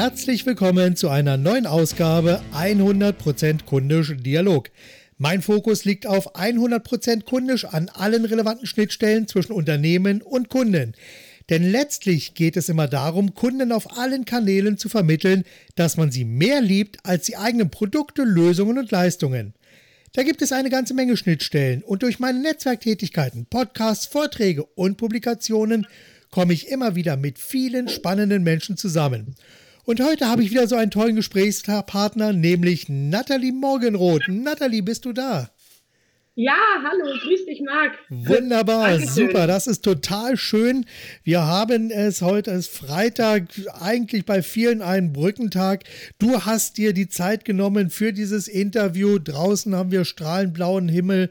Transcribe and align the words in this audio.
Herzlich 0.00 0.46
willkommen 0.46 0.94
zu 0.94 1.08
einer 1.08 1.36
neuen 1.36 1.66
Ausgabe 1.66 2.40
100% 2.54 3.64
kundisch 3.64 4.14
Dialog. 4.16 4.70
Mein 5.16 5.42
Fokus 5.42 5.84
liegt 5.84 6.06
auf 6.06 6.36
100% 6.36 7.24
kundisch 7.24 7.64
an 7.64 7.88
allen 7.88 8.24
relevanten 8.24 8.68
Schnittstellen 8.68 9.26
zwischen 9.26 9.50
Unternehmen 9.50 10.22
und 10.22 10.50
Kunden. 10.50 10.92
Denn 11.50 11.68
letztlich 11.68 12.34
geht 12.34 12.56
es 12.56 12.68
immer 12.68 12.86
darum, 12.86 13.34
Kunden 13.34 13.72
auf 13.72 13.98
allen 13.98 14.24
Kanälen 14.24 14.78
zu 14.78 14.88
vermitteln, 14.88 15.42
dass 15.74 15.96
man 15.96 16.12
sie 16.12 16.24
mehr 16.24 16.60
liebt 16.60 16.98
als 17.04 17.24
die 17.24 17.36
eigenen 17.36 17.70
Produkte, 17.70 18.22
Lösungen 18.22 18.78
und 18.78 18.92
Leistungen. 18.92 19.52
Da 20.12 20.22
gibt 20.22 20.42
es 20.42 20.52
eine 20.52 20.70
ganze 20.70 20.94
Menge 20.94 21.16
Schnittstellen 21.16 21.82
und 21.82 22.04
durch 22.04 22.20
meine 22.20 22.38
Netzwerktätigkeiten, 22.38 23.46
Podcasts, 23.46 24.06
Vorträge 24.06 24.62
und 24.62 24.96
Publikationen 24.96 25.88
komme 26.30 26.52
ich 26.52 26.68
immer 26.68 26.94
wieder 26.94 27.16
mit 27.16 27.40
vielen 27.40 27.88
spannenden 27.88 28.44
Menschen 28.44 28.76
zusammen. 28.76 29.34
Und 29.88 30.02
heute 30.02 30.28
habe 30.28 30.42
ich 30.42 30.50
wieder 30.50 30.66
so 30.66 30.76
einen 30.76 30.90
tollen 30.90 31.16
Gesprächspartner, 31.16 32.34
nämlich 32.34 32.90
Nathalie 32.90 33.52
Morgenroth. 33.52 34.20
Nathalie, 34.28 34.82
bist 34.82 35.06
du 35.06 35.14
da? 35.14 35.48
Ja, 36.34 36.58
hallo, 36.84 37.06
grüß 37.22 37.46
dich, 37.46 37.62
Marc. 37.62 37.98
Wunderbar, 38.10 38.90
Dankeschön. 38.90 39.28
super, 39.28 39.46
das 39.46 39.66
ist 39.66 39.82
total 39.82 40.36
schön. 40.36 40.84
Wir 41.24 41.46
haben 41.46 41.90
es 41.90 42.20
heute, 42.20 42.50
es 42.50 42.66
ist 42.66 42.76
Freitag, 42.76 43.44
eigentlich 43.80 44.26
bei 44.26 44.42
vielen 44.42 44.82
ein 44.82 45.14
Brückentag. 45.14 45.84
Du 46.18 46.44
hast 46.44 46.76
dir 46.76 46.92
die 46.92 47.08
Zeit 47.08 47.46
genommen 47.46 47.88
für 47.88 48.12
dieses 48.12 48.46
Interview. 48.46 49.18
Draußen 49.18 49.74
haben 49.74 49.90
wir 49.90 50.04
strahlend 50.04 50.52
blauen 50.52 50.90
Himmel. 50.90 51.30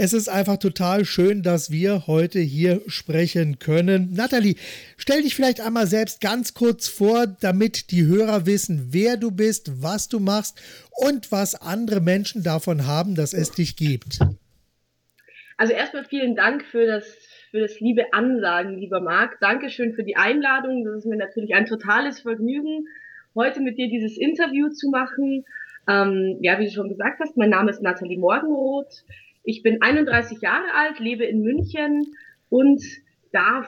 Es 0.00 0.12
ist 0.12 0.28
einfach 0.28 0.58
total 0.58 1.04
schön, 1.04 1.42
dass 1.42 1.72
wir 1.72 2.06
heute 2.06 2.38
hier 2.38 2.82
sprechen 2.86 3.58
können. 3.58 4.12
Nathalie, 4.14 4.54
stell 4.96 5.22
dich 5.22 5.34
vielleicht 5.34 5.60
einmal 5.60 5.88
selbst 5.88 6.20
ganz 6.20 6.54
kurz 6.54 6.86
vor, 6.86 7.26
damit 7.26 7.90
die 7.90 8.06
Hörer 8.06 8.46
wissen, 8.46 8.90
wer 8.92 9.16
du 9.16 9.32
bist, 9.32 9.82
was 9.82 10.08
du 10.08 10.20
machst 10.20 10.62
und 10.92 11.32
was 11.32 11.60
andere 11.60 12.00
Menschen 12.00 12.44
davon 12.44 12.86
haben, 12.86 13.16
dass 13.16 13.34
es 13.34 13.50
dich 13.50 13.74
gibt. 13.74 14.20
Also 15.56 15.72
erstmal 15.72 16.04
vielen 16.04 16.36
Dank 16.36 16.64
für 16.64 16.86
das 16.86 17.04
für 17.50 17.58
das 17.58 17.80
liebe 17.80 18.12
Ansagen, 18.12 18.78
lieber 18.78 19.00
Marc. 19.00 19.40
Dankeschön 19.40 19.94
für 19.94 20.04
die 20.04 20.14
Einladung. 20.14 20.84
Das 20.84 20.98
ist 20.98 21.06
mir 21.06 21.16
natürlich 21.16 21.56
ein 21.56 21.66
totales 21.66 22.20
Vergnügen, 22.20 22.86
heute 23.34 23.60
mit 23.60 23.78
dir 23.78 23.88
dieses 23.88 24.16
Interview 24.16 24.68
zu 24.68 24.90
machen. 24.90 25.44
Ähm, 25.88 26.36
ja, 26.40 26.60
wie 26.60 26.66
du 26.66 26.70
schon 26.70 26.88
gesagt 26.88 27.18
hast, 27.18 27.36
mein 27.36 27.50
Name 27.50 27.70
ist 27.70 27.82
Nathalie 27.82 28.18
Morgenroth. 28.18 29.02
Ich 29.48 29.62
bin 29.62 29.80
31 29.80 30.42
Jahre 30.42 30.74
alt, 30.74 30.98
lebe 30.98 31.24
in 31.24 31.40
München 31.40 32.14
und 32.50 32.82
darf 33.32 33.66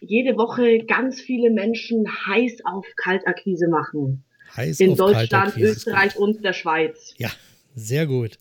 jede 0.00 0.38
Woche 0.38 0.86
ganz 0.86 1.20
viele 1.20 1.50
Menschen 1.50 2.06
heiß 2.26 2.60
auf 2.64 2.86
Kaltakquise 2.96 3.68
machen. 3.68 4.24
Heiß 4.56 4.80
in 4.80 4.96
Deutschland, 4.96 5.58
Österreich 5.58 6.16
und 6.16 6.42
der 6.42 6.54
Schweiz. 6.54 7.12
Ja, 7.18 7.30
sehr 7.74 8.06
gut. 8.06 8.38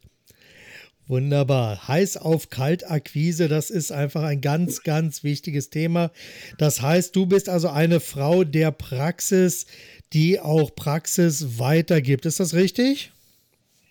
Wunderbar. 1.08 1.90
Heiß 1.90 2.16
auf 2.16 2.50
Kaltakquise, 2.50 3.50
das 3.50 3.70
ist 3.70 3.92
einfach 3.92 4.24
ein 4.24 4.40
ganz, 4.40 4.84
ganz 4.84 5.26
wichtiges 5.26 5.72
Thema. 5.72 6.10
Das 6.58 6.82
heißt, 6.82 7.14
du 7.18 7.26
bist 7.26 7.50
also 7.50 7.68
eine 7.68 8.00
Frau 8.00 8.46
der 8.46 8.72
Praxis, 8.72 9.66
die 10.14 10.40
auch 10.40 10.74
Praxis 10.74 11.60
weitergibt. 11.60 12.26
Ist 12.26 12.40
das 12.40 12.54
richtig? 12.54 13.12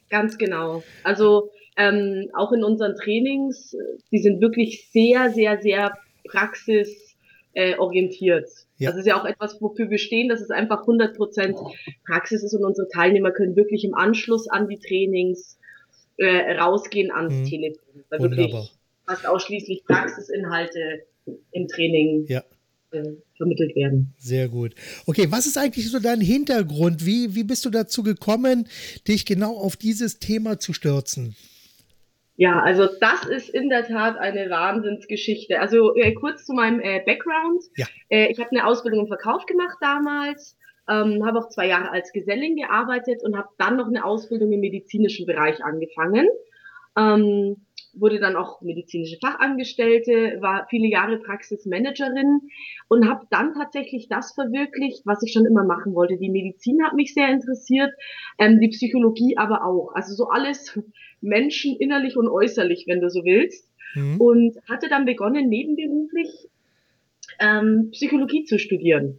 Ganz 0.09 0.39
genau. 0.39 0.83
Also 1.05 1.50
ähm, 1.81 2.28
auch 2.34 2.53
in 2.53 2.62
unseren 2.62 2.95
Trainings, 2.95 3.75
die 4.10 4.19
sind 4.19 4.43
wirklich 4.43 4.91
sehr, 4.93 5.31
sehr, 5.31 5.62
sehr 5.62 5.97
praxisorientiert. 6.27 8.44
Äh, 8.44 8.84
ja. 8.84 8.91
Das 8.91 8.99
ist 8.99 9.06
ja 9.06 9.19
auch 9.21 9.25
etwas, 9.25 9.62
wofür 9.62 9.88
wir 9.91 9.99
stehen, 9.99 10.28
dass 10.28 10.41
es 10.41 10.50
einfach 10.50 10.87
100% 10.87 11.56
Praxis 12.06 12.43
ist 12.43 12.54
und 12.54 12.65
unsere 12.65 12.88
Teilnehmer 12.88 13.31
können 13.31 13.54
wirklich 13.56 13.84
im 13.84 13.94
Anschluss 13.94 14.49
an 14.49 14.69
die 14.69 14.78
Trainings 14.78 15.59
äh, 16.19 16.59
rausgehen 16.59 17.10
ans 17.10 17.34
mhm. 17.34 17.44
Telefon. 17.44 18.04
Weil 18.10 18.21
Wunderbar. 18.21 18.47
wirklich 18.47 18.72
fast 19.06 19.27
ausschließlich 19.27 19.84
Praxisinhalte 19.84 21.04
im 21.53 21.69
Training 21.69 22.27
ja. 22.28 22.44
äh, 22.91 23.03
vermittelt 23.37 23.75
werden. 23.75 24.12
Sehr 24.19 24.49
gut. 24.49 24.75
Okay, 25.06 25.28
was 25.31 25.47
ist 25.47 25.56
eigentlich 25.56 25.91
so 25.91 25.99
dein 25.99 26.21
Hintergrund? 26.21 27.06
Wie, 27.06 27.34
wie 27.34 27.44
bist 27.44 27.65
du 27.65 27.71
dazu 27.71 28.03
gekommen, 28.03 28.69
dich 29.09 29.25
genau 29.25 29.56
auf 29.56 29.77
dieses 29.77 30.19
Thema 30.19 30.59
zu 30.59 30.75
stürzen? 30.75 31.34
Ja, 32.41 32.59
also 32.62 32.89
das 33.03 33.27
ist 33.27 33.51
in 33.51 33.69
der 33.69 33.84
Tat 33.87 34.17
eine 34.17 34.49
Wahnsinnsgeschichte. 34.49 35.61
Also 35.61 35.95
äh, 35.95 36.15
kurz 36.15 36.47
zu 36.47 36.55
meinem 36.55 36.81
äh, 36.81 37.03
Background. 37.05 37.62
Ja. 37.77 37.84
Äh, 38.09 38.33
ich 38.33 38.39
habe 38.39 38.49
eine 38.51 38.67
Ausbildung 38.67 39.01
im 39.01 39.09
Verkauf 39.09 39.45
gemacht 39.45 39.77
damals, 39.83 40.56
ähm, 40.89 41.23
habe 41.27 41.39
auch 41.39 41.51
zwei 41.51 41.67
Jahre 41.67 41.91
als 41.91 42.15
Gesellin 42.15 42.56
gearbeitet 42.56 43.23
und 43.23 43.37
habe 43.37 43.51
dann 43.59 43.77
noch 43.77 43.89
eine 43.89 44.06
Ausbildung 44.06 44.51
im 44.53 44.61
medizinischen 44.61 45.27
Bereich 45.27 45.62
angefangen. 45.62 46.28
Ähm, 46.97 47.67
wurde 47.93 48.21
dann 48.21 48.37
auch 48.37 48.62
medizinische 48.62 49.19
Fachangestellte, 49.21 50.39
war 50.41 50.67
viele 50.71 50.89
Jahre 50.89 51.19
Praxismanagerin 51.19 52.41
und 52.89 53.07
habe 53.07 53.27
dann 53.31 53.53
tatsächlich 53.53 54.09
das 54.09 54.33
verwirklicht, 54.33 55.03
was 55.05 55.22
ich 55.22 55.34
schon 55.34 55.45
immer 55.45 55.65
machen 55.65 55.95
wollte. 55.95 56.17
Die 56.17 56.31
Medizin 56.31 56.83
hat 56.83 56.95
mich 56.95 57.12
sehr 57.12 57.28
interessiert, 57.28 57.91
ähm, 58.39 58.61
die 58.61 58.69
Psychologie 58.69 59.37
aber 59.37 59.62
auch. 59.67 59.93
Also 59.95 60.15
so 60.15 60.28
alles 60.28 60.78
Menschen 61.20 61.76
innerlich 61.76 62.16
und 62.16 62.28
äußerlich, 62.28 62.84
wenn 62.86 63.00
du 63.00 63.10
so 63.10 63.25
willst. 63.25 63.69
Mhm. 63.94 64.20
Und 64.20 64.56
hatte 64.69 64.88
dann 64.88 65.04
begonnen, 65.04 65.48
nebenberuflich 65.48 66.48
ähm, 67.41 67.88
Psychologie 67.92 68.44
zu 68.44 68.58
studieren. 68.58 69.19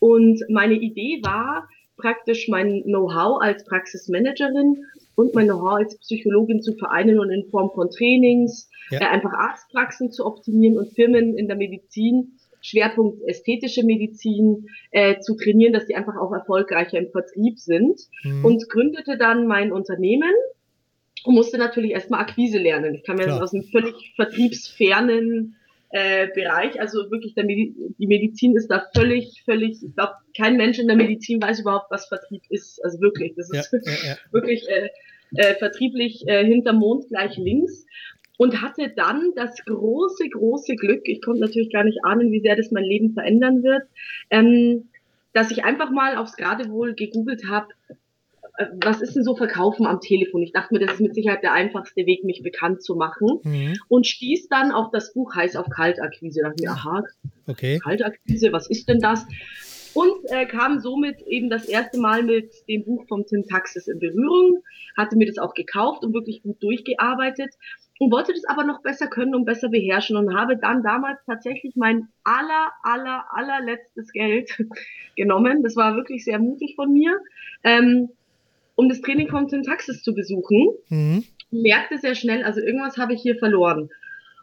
Und 0.00 0.42
meine 0.48 0.74
Idee 0.74 1.20
war, 1.22 1.68
praktisch 1.96 2.48
mein 2.48 2.82
Know-how 2.82 3.40
als 3.40 3.64
Praxismanagerin 3.64 4.84
und 5.14 5.34
mein 5.34 5.46
Know-how 5.46 5.78
als 5.78 5.98
Psychologin 5.98 6.60
zu 6.60 6.74
vereinen 6.74 7.20
und 7.20 7.30
in 7.30 7.48
Form 7.50 7.70
von 7.74 7.90
Trainings, 7.90 8.68
ja. 8.90 9.00
äh, 9.00 9.04
einfach 9.04 9.32
Arztpraxen 9.32 10.10
zu 10.10 10.26
optimieren 10.26 10.78
und 10.78 10.92
Firmen 10.92 11.36
in 11.38 11.46
der 11.46 11.56
Medizin, 11.56 12.38
Schwerpunkt 12.60 13.22
ästhetische 13.26 13.84
Medizin, 13.84 14.68
äh, 14.90 15.18
zu 15.20 15.36
trainieren, 15.36 15.72
dass 15.72 15.86
die 15.86 15.96
einfach 15.96 16.16
auch 16.16 16.32
erfolgreicher 16.32 16.98
im 16.98 17.10
Vertrieb 17.10 17.58
sind. 17.58 18.00
Mhm. 18.22 18.44
Und 18.44 18.68
gründete 18.68 19.16
dann 19.18 19.46
mein 19.46 19.72
Unternehmen 19.72 20.32
und 21.24 21.34
musste 21.34 21.58
natürlich 21.58 21.92
erstmal 21.92 22.20
Akquise 22.20 22.58
lernen. 22.58 22.94
Ich 22.94 23.04
kam 23.04 23.18
ja 23.18 23.38
aus 23.38 23.54
einem 23.54 23.64
völlig 23.64 24.12
vertriebsfernen 24.16 25.56
äh, 25.90 26.28
Bereich. 26.34 26.80
Also 26.80 27.10
wirklich, 27.10 27.34
Medi 27.36 27.74
die 27.98 28.06
Medizin 28.06 28.56
ist 28.56 28.68
da 28.68 28.86
völlig, 28.94 29.42
völlig, 29.44 29.82
ich 29.82 29.94
glaube, 29.94 30.14
kein 30.36 30.56
Mensch 30.56 30.78
in 30.78 30.88
der 30.88 30.96
Medizin 30.96 31.40
weiß 31.40 31.60
überhaupt, 31.60 31.90
was 31.90 32.08
Vertrieb 32.08 32.42
ist. 32.48 32.82
Also 32.84 33.00
wirklich, 33.00 33.34
das 33.36 33.50
ist 33.50 33.72
ja, 33.72 33.80
ja, 33.82 33.92
ja. 34.08 34.16
wirklich 34.32 34.66
äh, 34.68 34.88
äh, 35.36 35.54
vertrieblich 35.54 36.26
äh, 36.26 36.44
hinterm 36.44 36.76
Mond 36.76 37.08
gleich 37.08 37.36
links. 37.36 37.86
Und 38.38 38.62
hatte 38.62 38.90
dann 38.96 39.32
das 39.36 39.62
große, 39.66 40.28
große 40.30 40.74
Glück, 40.74 41.02
ich 41.04 41.22
konnte 41.22 41.42
natürlich 41.42 41.70
gar 41.70 41.84
nicht 41.84 41.98
ahnen, 42.04 42.32
wie 42.32 42.40
sehr 42.40 42.56
das 42.56 42.72
mein 42.72 42.84
Leben 42.84 43.12
verändern 43.12 43.62
wird, 43.62 43.82
ähm, 44.30 44.88
dass 45.32 45.50
ich 45.50 45.64
einfach 45.64 45.90
mal 45.90 46.16
aufs 46.16 46.36
Geradewohl 46.36 46.94
gegoogelt 46.94 47.42
habe, 47.48 47.68
was 48.80 49.00
ist 49.00 49.16
denn 49.16 49.24
so 49.24 49.34
Verkaufen 49.34 49.86
am 49.86 50.00
Telefon? 50.00 50.42
Ich 50.42 50.52
dachte 50.52 50.74
mir, 50.74 50.80
das 50.80 50.94
ist 50.94 51.00
mit 51.00 51.14
Sicherheit 51.14 51.42
der 51.42 51.52
einfachste 51.52 52.04
Weg, 52.06 52.24
mich 52.24 52.42
bekannt 52.42 52.82
zu 52.82 52.94
machen. 52.94 53.40
Mhm. 53.42 53.74
Und 53.88 54.06
stieß 54.06 54.48
dann 54.48 54.72
auf 54.72 54.90
das 54.92 55.14
Buch 55.14 55.34
Heiß 55.34 55.56
auf 55.56 55.66
Kaltakquise. 55.70 56.40
Da 56.42 56.48
dachte 56.48 56.62
mir, 56.62 56.70
aha, 56.70 57.02
okay. 57.46 57.78
Kaltakquise, 57.78 58.52
was 58.52 58.68
ist 58.68 58.88
denn 58.88 59.00
das? 59.00 59.26
Und 59.94 60.30
äh, 60.30 60.46
kam 60.46 60.80
somit 60.80 61.20
eben 61.26 61.50
das 61.50 61.66
erste 61.66 61.98
Mal 61.98 62.22
mit 62.22 62.50
dem 62.68 62.84
Buch 62.84 63.06
vom 63.08 63.26
Tim 63.26 63.44
Taxis 63.46 63.88
in 63.88 63.98
Berührung, 63.98 64.62
hatte 64.96 65.16
mir 65.16 65.26
das 65.26 65.38
auch 65.38 65.54
gekauft 65.54 66.02
und 66.02 66.14
wirklich 66.14 66.42
gut 66.42 66.62
durchgearbeitet 66.62 67.54
und 67.98 68.10
wollte 68.10 68.32
das 68.32 68.44
aber 68.44 68.64
noch 68.64 68.82
besser 68.82 69.06
können 69.06 69.34
und 69.34 69.44
besser 69.44 69.68
beherrschen 69.68 70.16
und 70.16 70.34
habe 70.34 70.56
dann 70.56 70.82
damals 70.82 71.18
tatsächlich 71.26 71.76
mein 71.76 72.08
aller, 72.24 72.72
aller, 72.82 73.24
allerletztes 73.32 74.12
Geld 74.12 74.50
genommen. 75.16 75.62
Das 75.62 75.76
war 75.76 75.94
wirklich 75.94 76.24
sehr 76.24 76.38
mutig 76.38 76.74
von 76.74 76.90
mir. 76.90 77.20
Ähm, 77.62 78.08
um 78.74 78.88
das 78.88 79.00
Training 79.00 79.28
von 79.28 79.48
Syntaxis 79.48 80.02
zu 80.02 80.14
besuchen. 80.14 80.74
Mhm. 80.88 81.24
Merkte 81.50 81.98
sehr 81.98 82.14
schnell, 82.14 82.44
also 82.44 82.60
irgendwas 82.60 82.96
habe 82.96 83.14
ich 83.14 83.22
hier 83.22 83.36
verloren. 83.36 83.90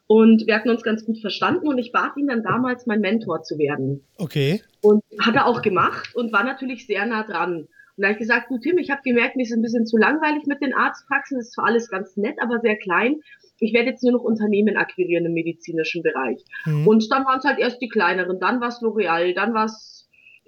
Und 0.07 0.47
wir 0.47 0.55
hatten 0.55 0.69
uns 0.69 0.81
ganz 0.81 1.05
gut 1.05 1.19
verstanden 1.19 1.67
und 1.67 1.77
ich 1.77 1.91
bat 1.91 2.17
ihn 2.17 2.27
dann 2.27 2.41
damals, 2.41 2.87
mein 2.87 2.99
Mentor 2.99 3.43
zu 3.43 3.59
werden. 3.59 4.03
Okay. 4.17 4.61
Und 4.81 5.03
hat 5.19 5.35
er 5.35 5.45
auch 5.45 5.61
gemacht 5.61 6.15
und 6.15 6.33
war 6.33 6.43
natürlich 6.43 6.87
sehr 6.87 7.05
nah 7.05 7.23
dran. 7.23 7.67
Und 7.99 8.03
da 8.03 8.07
habe 8.07 8.13
ich 8.13 8.19
gesagt, 8.19 8.49
du 8.49 8.57
Tim, 8.57 8.77
ich 8.77 8.89
habe 8.89 9.01
gemerkt, 9.03 9.35
mir 9.35 9.43
ist 9.43 9.51
ein 9.51 9.61
bisschen 9.61 9.85
zu 9.85 9.97
langweilig 9.97 10.45
mit 10.47 10.61
den 10.61 10.73
Arztpraxen, 10.73 11.37
das 11.37 11.47
ist 11.47 11.53
zwar 11.53 11.65
alles 11.65 11.89
ganz 11.89 12.15
nett, 12.17 12.37
aber 12.41 12.59
sehr 12.59 12.77
klein. 12.77 13.17
Ich 13.59 13.73
werde 13.73 13.89
jetzt 13.89 14.01
nur 14.03 14.13
noch 14.13 14.23
Unternehmen 14.23 14.77
akquirieren 14.77 15.25
im 15.25 15.33
medizinischen 15.33 16.01
Bereich. 16.01 16.41
Mhm. 16.65 16.87
Und 16.87 17.11
dann 17.11 17.25
waren 17.25 17.39
es 17.39 17.45
halt 17.45 17.59
erst 17.59 17.81
die 17.81 17.89
kleineren, 17.89 18.39
dann 18.39 18.61
war 18.61 18.69
es 18.69 18.81
L'Oreal, 18.81 19.35
dann 19.35 19.53
war 19.53 19.65
es 19.65 19.98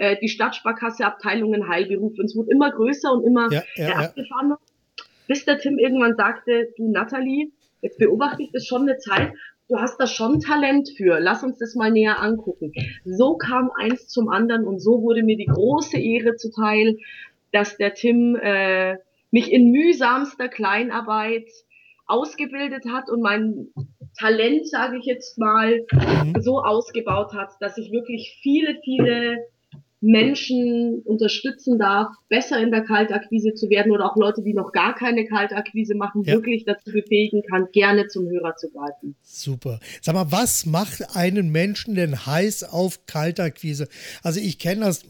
äh, 0.02 0.18
die 0.20 0.30
Stadtsparkasse 0.30 1.06
Abteilungen 1.06 1.68
Heilberuf. 1.68 2.18
Und 2.18 2.26
es 2.26 2.36
wurde 2.36 2.50
immer 2.52 2.72
größer 2.72 3.12
und 3.12 3.24
immer 3.24 3.52
ja, 3.52 3.62
ja, 3.76 4.12
äh, 4.16 4.56
Bis 5.28 5.46
der 5.46 5.60
Tim 5.60 5.78
irgendwann 5.78 6.16
sagte, 6.16 6.70
du 6.76 6.92
Natalie, 6.92 7.52
jetzt 7.82 8.00
beobachte 8.00 8.42
ich 8.42 8.52
das 8.52 8.66
schon 8.66 8.82
eine 8.82 8.98
Zeit, 8.98 9.32
du 9.70 9.78
hast 9.78 10.00
da 10.00 10.08
schon 10.08 10.40
Talent 10.40 10.90
für, 10.98 11.20
lass 11.20 11.44
uns 11.44 11.60
das 11.60 11.76
mal 11.76 11.92
näher 11.92 12.20
angucken. 12.20 12.74
So 13.06 13.36
kam 13.38 13.70
eins 13.78 14.08
zum 14.08 14.30
anderen 14.30 14.66
und 14.66 14.80
so 14.80 15.04
wurde 15.04 15.22
mir 15.22 15.38
die 15.38 15.46
große 15.46 16.00
Ehre 16.00 16.36
zuteil, 16.36 16.98
dass 17.52 17.78
der 17.78 17.94
Tim 17.94 18.36
äh, 18.42 18.98
mich 19.30 19.52
in 19.52 19.70
mühsamster 19.70 20.50
Kleinarbeit 20.50 21.48
ausgebildet 22.08 22.86
hat 22.92 23.08
und 23.12 23.22
mein 23.22 23.68
Talent, 24.20 24.68
sage 24.68 24.98
ich 24.98 25.06
jetzt 25.06 25.38
mal, 25.38 25.86
mhm. 25.92 26.42
so 26.42 26.60
ausgebaut 26.60 27.34
hat, 27.34 27.52
dass 27.60 27.78
ich 27.78 27.92
wirklich 27.92 28.40
viele, 28.42 28.80
viele 28.84 29.38
Menschen 30.02 31.02
unterstützen 31.06 31.78
darf, 31.78 32.10
besser 32.28 32.60
in 32.60 32.72
der 32.72 32.84
Kaltakquise 32.84 33.54
zu 33.54 33.70
werden 33.70 33.92
oder 33.92 34.12
auch 34.12 34.18
Leute, 34.18 34.42
die 34.42 34.54
noch 34.54 34.72
gar 34.72 34.96
keine 34.96 35.26
Kaltakquise 35.26 35.94
machen, 35.94 36.24
ja. 36.24 36.34
wirklich 36.34 36.66
dazu 36.66 36.92
befähigen 36.92 37.44
kann, 37.44 37.68
gerne 37.72 38.08
zum 38.08 38.28
Hörer 38.28 38.56
zu 38.56 38.70
greifen. 38.72 39.16
Super. 39.22 39.80
Sag 40.02 40.16
mal, 40.16 40.32
was 40.32 40.66
macht 40.66 41.16
einen 41.16 41.52
Menschen 41.52 41.94
denn 41.94 42.26
heiß 42.26 42.64
auf 42.64 43.06
Kaltakquise? 43.06 43.88
Also 44.24 44.40
ich 44.40 44.58
kenne 44.58 44.82
das 44.82 45.06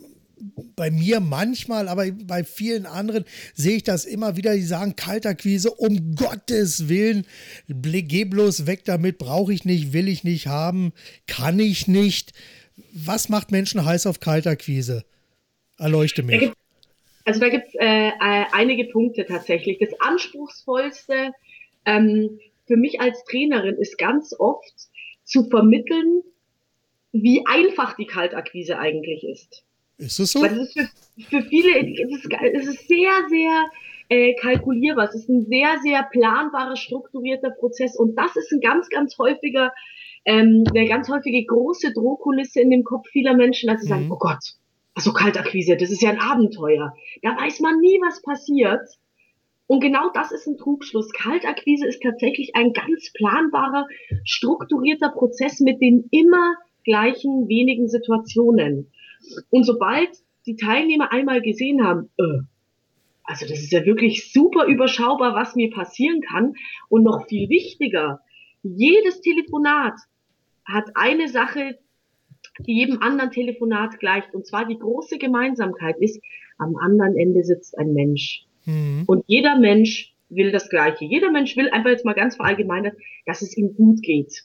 bei 0.76 0.92
mir 0.92 1.20
manchmal, 1.20 1.88
aber 1.88 2.12
bei 2.12 2.44
vielen 2.44 2.86
anderen 2.86 3.26
sehe 3.54 3.78
ich 3.78 3.84
das 3.84 4.06
immer 4.06 4.36
wieder, 4.36 4.56
die 4.56 4.64
sagen, 4.64 4.96
Kaltakquise, 4.96 5.72
um 5.72 6.16
Gottes 6.16 6.90
Willen, 6.90 7.26
geh 7.68 8.26
bloß 8.26 8.66
weg 8.66 8.84
damit, 8.86 9.18
brauche 9.20 9.54
ich 9.54 9.66
nicht, 9.66 9.94
will 9.94 10.08
ich 10.08 10.24
nicht 10.24 10.48
haben, 10.48 10.92
kann 11.28 11.60
ich 11.60 11.88
nicht 11.88 12.34
was 12.94 13.29
macht 13.29 13.51
Menschen 13.51 13.85
heiß 13.85 14.07
auf 14.07 14.19
Kaltakquise? 14.19 15.06
Erleuchte 15.77 16.23
mich. 16.23 16.41
Da 16.41 16.53
also 17.25 17.39
da 17.39 17.50
gibt 17.50 17.68
es 17.68 17.75
äh, 17.75 18.12
einige 18.51 18.85
Punkte 18.85 19.25
tatsächlich. 19.25 19.77
Das 19.79 19.89
anspruchsvollste 20.00 21.31
ähm, 21.85 22.39
für 22.68 22.77
mich 22.77 23.00
als 23.00 23.23
Trainerin 23.25 23.75
ist 23.75 23.97
ganz 23.97 24.33
oft 24.38 24.73
zu 25.23 25.50
vermitteln, 25.50 26.23
wie 27.12 27.44
einfach 27.45 27.95
die 27.95 28.06
Kaltakquise 28.06 28.79
eigentlich 28.79 29.23
ist. 29.23 29.63
Ist 29.97 30.19
es 30.19 30.31
so? 30.31 30.41
Weil 30.41 30.56
das 30.56 30.59
ist 30.59 30.73
für, 30.73 31.41
für 31.41 31.41
viele, 31.44 31.79
es 31.79 32.12
ist, 32.12 32.27
es 32.53 32.68
ist 32.68 32.88
sehr, 32.88 33.12
sehr 33.29 33.65
äh, 34.09 34.33
kalkulierbar. 34.35 35.09
Es 35.09 35.15
ist 35.15 35.29
ein 35.29 35.45
sehr, 35.45 35.77
sehr 35.83 36.03
planbarer, 36.03 36.75
strukturierter 36.75 37.51
Prozess. 37.51 37.95
Und 37.95 38.15
das 38.15 38.35
ist 38.35 38.51
ein 38.51 38.62
ganz, 38.62 38.89
ganz 38.89 39.18
häufiger 39.18 39.71
ähm, 40.25 40.63
eine 40.69 40.88
ganz 40.88 41.09
häufige 41.09 41.44
große 41.45 41.94
Drohkulisse 41.94 42.62
in 42.62 42.69
dem 42.69 42.83
Kopf 42.83 43.07
vieler 43.09 43.35
Menschen, 43.35 43.68
dass 43.68 43.81
sie 43.81 43.88
mhm. 43.88 43.89
sagen, 43.89 44.12
oh 44.12 44.18
Gott, 44.18 44.56
also 44.94 45.13
Kaltakquise, 45.13 45.77
das 45.77 45.89
ist 45.89 46.01
ja 46.01 46.09
ein 46.09 46.19
Abenteuer. 46.19 46.94
Da 47.21 47.38
weiß 47.38 47.59
man 47.62 47.79
nie, 47.79 48.00
was 48.01 48.21
passiert. 48.21 48.88
Und 49.68 49.79
genau 49.79 50.09
das 50.13 50.31
ist 50.31 50.47
ein 50.47 50.57
Trugschluss. 50.57 51.13
Kaltakquise 51.13 51.88
ist 51.88 52.03
tatsächlich 52.03 52.56
ein 52.56 52.73
ganz 52.73 53.12
planbarer, 53.13 53.88
strukturierter 54.25 55.09
Prozess 55.09 55.62
mit 55.62 55.81
den 55.81 56.09
immer 56.12 56.56
gleichen 56.83 57.47
wenigen 57.47 57.88
Situationen. 57.88 58.91
Und 59.50 59.63
sobald 59.63 60.09
die 60.45 60.56
Teilnehmer 60.56 61.12
einmal 61.12 61.41
gesehen 61.41 61.85
haben, 61.85 62.09
äh, 62.18 62.41
also 63.23 63.45
das 63.47 63.59
ist 63.59 63.71
ja 63.71 63.85
wirklich 63.85 64.33
super 64.33 64.65
überschaubar, 64.65 65.35
was 65.35 65.56
mir 65.56 65.69
passieren 65.69 66.21
kann. 66.21 66.56
Und 66.89 67.03
noch 67.03 67.27
viel 67.27 67.47
wichtiger, 67.47 68.19
jedes 68.63 69.22
Telefonat 69.22 69.96
hat 70.66 70.92
eine 70.96 71.28
Sache, 71.28 71.80
die 72.60 72.74
jedem 72.74 73.02
anderen 73.02 73.31
Telefonat 73.31 74.00
gleicht. 74.00 74.34
Und 74.34 74.46
zwar 74.46 74.66
die 74.66 74.78
große 74.78 75.18
Gemeinsamkeit 75.18 75.98
ist, 76.00 76.22
am 76.58 76.75
anderen 76.75 77.18
Ende 77.18 77.44
sitzt 77.44 77.78
ein 77.78 77.94
Mensch. 77.94 78.46
Mhm. 78.66 79.04
Und 79.08 79.24
jeder 79.28 79.58
Mensch 79.58 80.13
will 80.30 80.52
das 80.52 80.69
Gleiche. 80.69 81.06
Jeder 81.06 81.31
Mensch 81.31 81.58
will 81.58 81.69
einfach 81.69 81.90
jetzt 81.90 82.06
mal 82.06 82.13
ganz 82.13 82.36
verallgemeinert, 82.36 82.96
dass 83.25 83.42
es 83.42 83.58
ihm 83.58 83.75
gut 83.75 84.02
geht. 84.02 84.44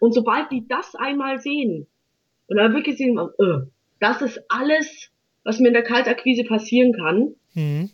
Und 0.00 0.12
sobald 0.12 0.50
die 0.50 0.66
das 0.66 0.94
einmal 0.94 1.40
sehen 1.40 1.86
und 2.46 2.56
dann 2.56 2.74
wirklich 2.74 2.96
sehen, 2.96 3.18
äh, 3.18 3.66
das 4.00 4.22
ist 4.22 4.40
alles, 4.48 5.10
was 5.44 5.58
mir 5.58 5.68
in 5.68 5.74
der 5.74 5.82
Kaltakquise 5.82 6.44
passieren 6.44 6.92
kann, 6.92 7.34
mhm. 7.54 7.90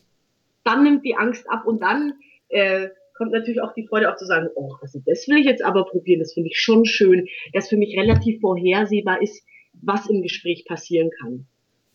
dann 0.64 0.84
nimmt 0.84 1.04
die 1.04 1.16
Angst 1.16 1.48
ab 1.50 1.66
und 1.66 1.82
dann 1.82 2.14
äh, 2.48 2.88
kommt 3.14 3.32
natürlich 3.32 3.60
auch 3.60 3.74
die 3.74 3.86
Freude 3.86 4.12
auch 4.12 4.16
zu 4.16 4.26
sagen, 4.26 4.48
oh, 4.54 4.72
also 4.80 5.00
das 5.04 5.26
will 5.28 5.38
ich 5.38 5.46
jetzt 5.46 5.64
aber 5.64 5.84
probieren, 5.84 6.20
das 6.20 6.32
finde 6.32 6.50
ich 6.50 6.58
schon 6.58 6.84
schön, 6.84 7.28
dass 7.52 7.68
für 7.68 7.76
mich 7.76 7.96
relativ 7.96 8.40
vorhersehbar 8.40 9.22
ist, 9.22 9.42
was 9.80 10.08
im 10.08 10.22
Gespräch 10.22 10.64
passieren 10.64 11.10
kann. 11.20 11.46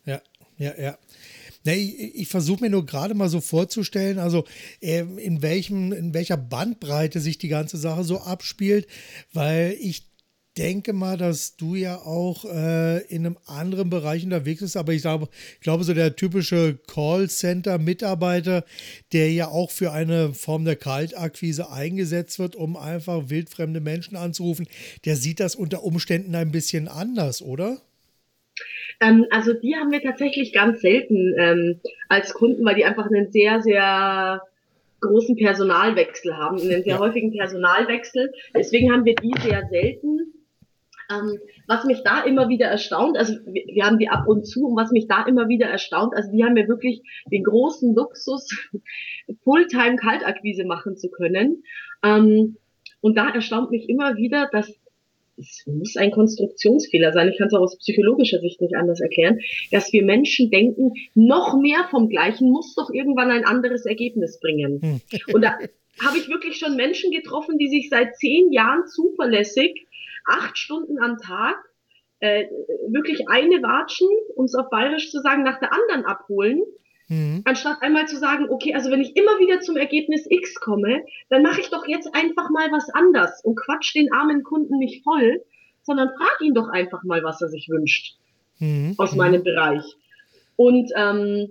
Ja, 0.05 0.21
ja, 0.57 0.73
ja. 0.79 0.97
ich, 1.65 2.15
ich 2.15 2.27
versuche 2.27 2.63
mir 2.63 2.69
nur 2.69 2.85
gerade 2.85 3.13
mal 3.13 3.29
so 3.29 3.41
vorzustellen, 3.41 4.19
also 4.19 4.45
äh, 4.81 5.01
in 5.01 5.41
welchem, 5.41 5.91
in 5.91 6.13
welcher 6.13 6.37
Bandbreite 6.37 7.19
sich 7.19 7.37
die 7.37 7.49
ganze 7.49 7.77
Sache 7.77 8.03
so 8.03 8.19
abspielt, 8.19 8.87
weil 9.33 9.75
ich 9.79 10.07
denke 10.57 10.93
mal, 10.93 11.17
dass 11.17 11.55
du 11.55 11.75
ja 11.75 11.95
auch 11.97 12.45
äh, 12.45 13.05
in 13.07 13.25
einem 13.25 13.37
anderen 13.45 13.89
Bereich 13.89 14.23
unterwegs 14.23 14.61
bist, 14.61 14.77
aber 14.77 14.93
ich 14.93 15.01
sage, 15.01 15.27
ich 15.55 15.61
glaube, 15.61 15.83
so 15.83 15.93
der 15.93 16.15
typische 16.15 16.77
Callcenter-Mitarbeiter, 16.87 18.63
der 19.13 19.31
ja 19.31 19.47
auch 19.47 19.71
für 19.71 19.91
eine 19.91 20.33
Form 20.33 20.65
der 20.65 20.75
Kaltakquise 20.75 21.71
eingesetzt 21.71 22.39
wird, 22.39 22.55
um 22.55 22.75
einfach 22.75 23.29
wildfremde 23.29 23.79
Menschen 23.79 24.15
anzurufen, 24.15 24.67
der 25.05 25.15
sieht 25.15 25.39
das 25.39 25.55
unter 25.55 25.83
Umständen 25.83 26.35
ein 26.35 26.51
bisschen 26.51 26.87
anders, 26.87 27.41
oder? 27.41 27.77
Ähm, 28.99 29.25
also 29.29 29.53
die 29.53 29.75
haben 29.75 29.91
wir 29.91 30.01
tatsächlich 30.01 30.53
ganz 30.53 30.81
selten 30.81 31.35
ähm, 31.37 31.79
als 32.09 32.33
Kunden, 32.33 32.65
weil 32.65 32.75
die 32.75 32.85
einfach 32.85 33.05
einen 33.05 33.31
sehr, 33.31 33.61
sehr 33.61 34.41
großen 35.01 35.35
Personalwechsel 35.35 36.35
haben, 36.35 36.59
einen 36.59 36.83
sehr 36.83 36.95
ja. 36.95 36.99
häufigen 36.99 37.31
Personalwechsel. 37.31 38.33
Deswegen 38.55 38.91
haben 38.91 39.05
wir 39.05 39.15
die 39.15 39.33
sehr 39.41 39.67
selten. 39.69 40.33
Ähm, 41.09 41.39
was 41.67 41.85
mich 41.85 42.03
da 42.03 42.23
immer 42.23 42.49
wieder 42.49 42.67
erstaunt, 42.67 43.17
also 43.17 43.33
wir, 43.45 43.63
wir, 43.73 43.85
haben 43.85 43.97
die 43.97 44.09
ab 44.09 44.27
und 44.27 44.45
zu, 44.45 44.67
und 44.67 44.75
was 44.75 44.91
mich 44.91 45.07
da 45.07 45.25
immer 45.25 45.47
wieder 45.47 45.67
erstaunt, 45.67 46.13
also 46.13 46.31
die 46.31 46.43
haben 46.43 46.57
ja 46.57 46.67
wirklich 46.67 47.01
den 47.31 47.43
großen 47.43 47.95
Luxus, 47.95 48.49
Fulltime 49.43 49.95
Kaltakquise 49.95 50.65
machen 50.65 50.97
zu 50.97 51.09
können. 51.09 51.63
Ähm, 52.03 52.57
und 52.99 53.17
da 53.17 53.29
erstaunt 53.29 53.71
mich 53.71 53.87
immer 53.87 54.17
wieder, 54.17 54.49
dass 54.51 54.73
es 55.37 55.63
muss 55.67 55.95
ein 55.97 56.11
Konstruktionsfehler 56.11 57.13
sein, 57.13 57.29
ich 57.29 57.37
kann 57.37 57.47
es 57.47 57.53
auch 57.53 57.61
aus 57.61 57.77
psychologischer 57.77 58.39
Sicht 58.39 58.59
nicht 58.59 58.75
anders 58.75 58.99
erklären, 58.99 59.39
dass 59.71 59.93
wir 59.93 60.03
Menschen 60.03 60.49
denken, 60.49 60.93
noch 61.13 61.55
mehr 61.59 61.87
vom 61.91 62.09
Gleichen 62.09 62.49
muss 62.49 62.73
doch 62.75 62.89
irgendwann 62.91 63.29
ein 63.29 63.45
anderes 63.45 63.85
Ergebnis 63.85 64.39
bringen. 64.39 64.81
Hm. 64.81 65.01
Und 65.33 65.43
da 65.43 65.59
habe 66.03 66.17
ich 66.17 66.27
wirklich 66.27 66.57
schon 66.57 66.75
Menschen 66.75 67.11
getroffen, 67.11 67.57
die 67.57 67.69
sich 67.69 67.89
seit 67.89 68.15
zehn 68.17 68.51
Jahren 68.51 68.87
zuverlässig 68.87 69.86
acht 70.27 70.57
Stunden 70.57 70.99
am 70.99 71.17
Tag 71.17 71.57
äh, 72.19 72.45
wirklich 72.89 73.29
eine 73.29 73.61
Watschen, 73.61 74.07
um 74.35 74.45
es 74.45 74.55
auf 74.55 74.69
Bayerisch 74.69 75.11
zu 75.11 75.19
sagen, 75.21 75.43
nach 75.43 75.59
der 75.59 75.71
anderen 75.73 76.05
abholen, 76.05 76.61
mhm. 77.07 77.41
anstatt 77.45 77.81
einmal 77.81 78.07
zu 78.07 78.17
sagen, 78.17 78.49
okay, 78.49 78.73
also 78.73 78.89
wenn 78.91 79.01
ich 79.01 79.15
immer 79.15 79.39
wieder 79.39 79.59
zum 79.61 79.77
Ergebnis 79.77 80.25
X 80.29 80.55
komme, 80.55 81.03
dann 81.29 81.43
mache 81.43 81.61
ich 81.61 81.69
doch 81.69 81.87
jetzt 81.87 82.13
einfach 82.13 82.49
mal 82.49 82.71
was 82.71 82.89
anders 82.89 83.43
und 83.43 83.55
quatsch 83.55 83.93
den 83.95 84.11
armen 84.11 84.43
Kunden 84.43 84.77
nicht 84.77 85.03
voll, 85.03 85.43
sondern 85.83 86.09
frag 86.17 86.41
ihn 86.41 86.53
doch 86.53 86.69
einfach 86.69 87.03
mal, 87.03 87.23
was 87.23 87.41
er 87.41 87.49
sich 87.49 87.69
wünscht 87.69 88.17
mhm. 88.59 88.95
aus 88.97 89.15
meinem 89.15 89.43
Bereich. 89.43 89.83
Und 90.55 90.91
ähm, 90.95 91.49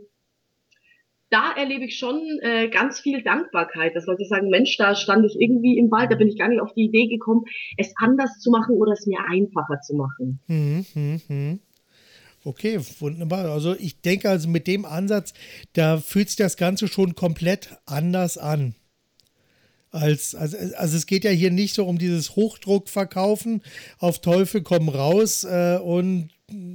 da 1.30 1.52
erlebe 1.52 1.84
ich 1.84 1.98
schon 1.98 2.20
äh, 2.42 2.68
ganz 2.68 3.00
viel 3.00 3.22
Dankbarkeit, 3.22 3.96
dass 3.96 4.06
Leute 4.06 4.24
sagen, 4.24 4.48
Mensch, 4.48 4.76
da 4.76 4.94
stand 4.94 5.26
ich 5.26 5.36
irgendwie 5.40 5.78
im 5.78 5.90
Wald, 5.90 6.10
da 6.10 6.16
bin 6.16 6.28
ich 6.28 6.38
gar 6.38 6.48
nicht 6.48 6.60
auf 6.60 6.72
die 6.74 6.84
Idee 6.84 7.08
gekommen, 7.08 7.44
es 7.76 7.92
anders 7.96 8.38
zu 8.38 8.50
machen 8.50 8.76
oder 8.76 8.92
es 8.92 9.06
mir 9.06 9.18
einfacher 9.28 9.80
zu 9.80 9.94
machen. 9.94 10.40
Hm, 10.46 10.86
hm, 10.92 11.20
hm. 11.26 11.60
Okay, 12.44 12.78
wunderbar. 13.00 13.46
Also 13.46 13.74
ich 13.76 14.00
denke 14.02 14.30
also 14.30 14.48
mit 14.48 14.68
dem 14.68 14.84
Ansatz, 14.84 15.34
da 15.72 15.98
fühlt 15.98 16.28
sich 16.28 16.36
das 16.36 16.56
Ganze 16.56 16.86
schon 16.86 17.16
komplett 17.16 17.76
anders 17.86 18.38
an. 18.38 18.76
Als, 19.90 20.34
also, 20.34 20.56
also 20.76 20.96
es 20.96 21.06
geht 21.06 21.24
ja 21.24 21.30
hier 21.30 21.50
nicht 21.50 21.74
so 21.74 21.86
um 21.86 21.98
dieses 21.98 22.36
Hochdruckverkaufen 22.36 23.62
auf 23.98 24.20
Teufel 24.20 24.62
komm 24.62 24.88
raus 24.88 25.42
äh, 25.42 25.78
und 25.82 26.28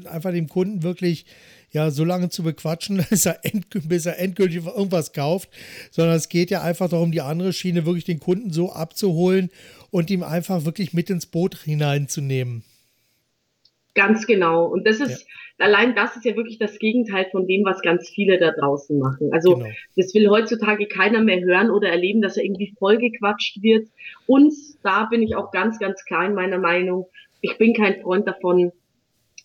einfach 0.05 0.31
dem 0.31 0.49
Kunden 0.49 0.83
wirklich 0.83 1.25
ja 1.71 1.89
so 1.91 2.03
lange 2.03 2.29
zu 2.29 2.43
bequatschen, 2.43 3.03
bis 3.09 3.25
er, 3.25 3.39
bis 3.83 4.05
er 4.05 4.19
endgültig 4.19 4.65
irgendwas 4.65 5.13
kauft, 5.13 5.49
sondern 5.91 6.15
es 6.15 6.29
geht 6.29 6.51
ja 6.51 6.61
einfach 6.61 6.89
darum, 6.89 7.11
die 7.11 7.21
andere 7.21 7.53
Schiene 7.53 7.85
wirklich 7.85 8.05
den 8.05 8.19
Kunden 8.19 8.51
so 8.51 8.71
abzuholen 8.71 9.49
und 9.89 10.09
ihm 10.09 10.23
einfach 10.23 10.65
wirklich 10.65 10.93
mit 10.93 11.09
ins 11.09 11.25
Boot 11.25 11.57
hineinzunehmen. 11.57 12.63
Ganz 13.93 14.25
genau. 14.25 14.67
Und 14.67 14.87
das 14.87 15.01
ist, 15.01 15.27
ja. 15.59 15.65
allein 15.65 15.95
das 15.95 16.15
ist 16.15 16.23
ja 16.23 16.35
wirklich 16.37 16.59
das 16.59 16.79
Gegenteil 16.79 17.27
von 17.31 17.45
dem, 17.45 17.65
was 17.65 17.81
ganz 17.81 18.09
viele 18.09 18.39
da 18.39 18.51
draußen 18.51 18.97
machen. 18.97 19.33
Also, 19.33 19.55
genau. 19.55 19.69
das 19.97 20.13
will 20.13 20.29
heutzutage 20.29 20.87
keiner 20.87 21.21
mehr 21.21 21.41
hören 21.41 21.69
oder 21.69 21.89
erleben, 21.89 22.21
dass 22.21 22.37
er 22.37 22.45
irgendwie 22.45 22.73
vollgequatscht 22.79 23.61
wird. 23.61 23.89
Und 24.27 24.53
da 24.83 25.05
bin 25.05 25.21
ich 25.21 25.35
auch 25.35 25.51
ganz, 25.51 25.77
ganz 25.77 26.05
klar 26.05 26.25
in 26.25 26.35
meiner 26.35 26.57
Meinung. 26.57 27.07
Ich 27.41 27.57
bin 27.57 27.73
kein 27.73 28.01
Freund 28.01 28.27
davon, 28.27 28.71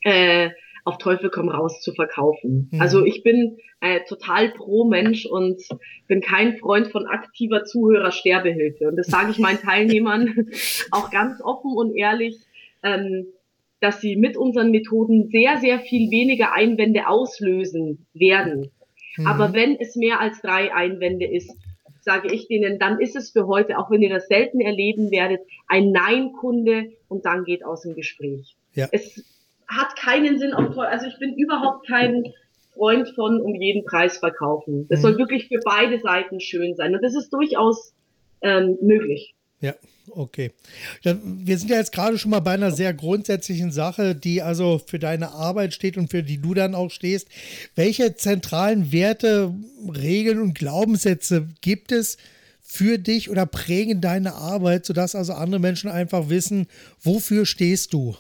äh, 0.04 0.50
auf 0.86 0.98
Teufel 0.98 1.30
komm 1.30 1.48
raus 1.48 1.80
zu 1.80 1.92
verkaufen. 1.92 2.68
Mhm. 2.70 2.80
Also 2.80 3.04
ich 3.04 3.24
bin 3.24 3.58
äh, 3.80 4.00
total 4.08 4.50
pro 4.50 4.84
Mensch 4.84 5.26
und 5.26 5.60
bin 6.06 6.20
kein 6.20 6.56
Freund 6.58 6.86
von 6.88 7.06
aktiver 7.06 7.64
Zuhörer-Sterbehilfe. 7.64 8.86
Und 8.86 8.96
das 8.96 9.08
sage 9.08 9.32
ich 9.32 9.38
meinen 9.38 9.58
Teilnehmern 9.62 10.48
auch 10.92 11.10
ganz 11.10 11.42
offen 11.42 11.72
und 11.76 11.96
ehrlich, 11.96 12.38
ähm, 12.84 13.26
dass 13.80 14.00
sie 14.00 14.14
mit 14.14 14.36
unseren 14.36 14.70
Methoden 14.70 15.28
sehr, 15.28 15.58
sehr 15.58 15.80
viel 15.80 16.10
weniger 16.12 16.52
Einwände 16.52 17.08
auslösen 17.08 18.06
werden. 18.14 18.70
Mhm. 19.16 19.26
Aber 19.26 19.52
wenn 19.54 19.76
es 19.80 19.96
mehr 19.96 20.20
als 20.20 20.40
drei 20.40 20.72
Einwände 20.72 21.26
ist, 21.26 21.52
sage 22.00 22.32
ich 22.32 22.46
denen, 22.46 22.78
dann 22.78 23.00
ist 23.00 23.16
es 23.16 23.32
für 23.32 23.48
heute, 23.48 23.76
auch 23.78 23.90
wenn 23.90 24.02
ihr 24.02 24.10
das 24.10 24.28
selten 24.28 24.60
erleben 24.60 25.10
werdet, 25.10 25.40
ein 25.66 25.90
Nein-Kunde 25.90 26.92
und 27.08 27.26
dann 27.26 27.42
geht 27.42 27.64
aus 27.64 27.82
dem 27.82 27.96
Gespräch. 27.96 28.54
Ja. 28.74 28.86
Es 28.92 29.24
hat 29.68 29.96
keinen 29.96 30.38
Sinn 30.38 30.54
auf 30.54 30.74
toll. 30.74 30.86
Also 30.86 31.06
ich 31.06 31.18
bin 31.18 31.34
überhaupt 31.34 31.86
kein 31.86 32.32
Freund 32.74 33.08
von 33.14 33.40
um 33.40 33.54
jeden 33.54 33.84
Preis 33.84 34.18
verkaufen. 34.18 34.86
Das 34.88 35.00
mhm. 35.00 35.02
soll 35.02 35.18
wirklich 35.18 35.48
für 35.48 35.60
beide 35.64 35.98
Seiten 36.00 36.40
schön 36.40 36.76
sein. 36.76 36.94
Und 36.94 37.02
das 37.02 37.14
ist 37.14 37.30
durchaus 37.30 37.94
ähm, 38.42 38.78
möglich. 38.82 39.34
Ja, 39.60 39.74
okay. 40.10 40.52
Wir 41.02 41.58
sind 41.58 41.70
ja 41.70 41.76
jetzt 41.76 41.92
gerade 41.92 42.18
schon 42.18 42.30
mal 42.30 42.40
bei 42.40 42.52
einer 42.52 42.70
sehr 42.70 42.92
grundsätzlichen 42.92 43.72
Sache, 43.72 44.14
die 44.14 44.42
also 44.42 44.78
für 44.78 44.98
deine 44.98 45.30
Arbeit 45.30 45.72
steht 45.72 45.96
und 45.96 46.10
für 46.10 46.22
die 46.22 46.40
du 46.40 46.52
dann 46.52 46.74
auch 46.74 46.90
stehst. 46.90 47.28
Welche 47.74 48.14
zentralen 48.14 48.92
Werte, 48.92 49.54
Regeln 49.88 50.40
und 50.40 50.54
Glaubenssätze 50.54 51.48
gibt 51.62 51.90
es 51.90 52.18
für 52.60 52.98
dich 52.98 53.30
oder 53.30 53.46
prägen 53.46 54.00
deine 54.00 54.34
Arbeit, 54.34 54.84
sodass 54.84 55.14
also 55.14 55.32
andere 55.32 55.60
Menschen 55.60 55.88
einfach 55.88 56.28
wissen, 56.28 56.66
wofür 57.00 57.46
stehst 57.46 57.94
du? 57.94 58.16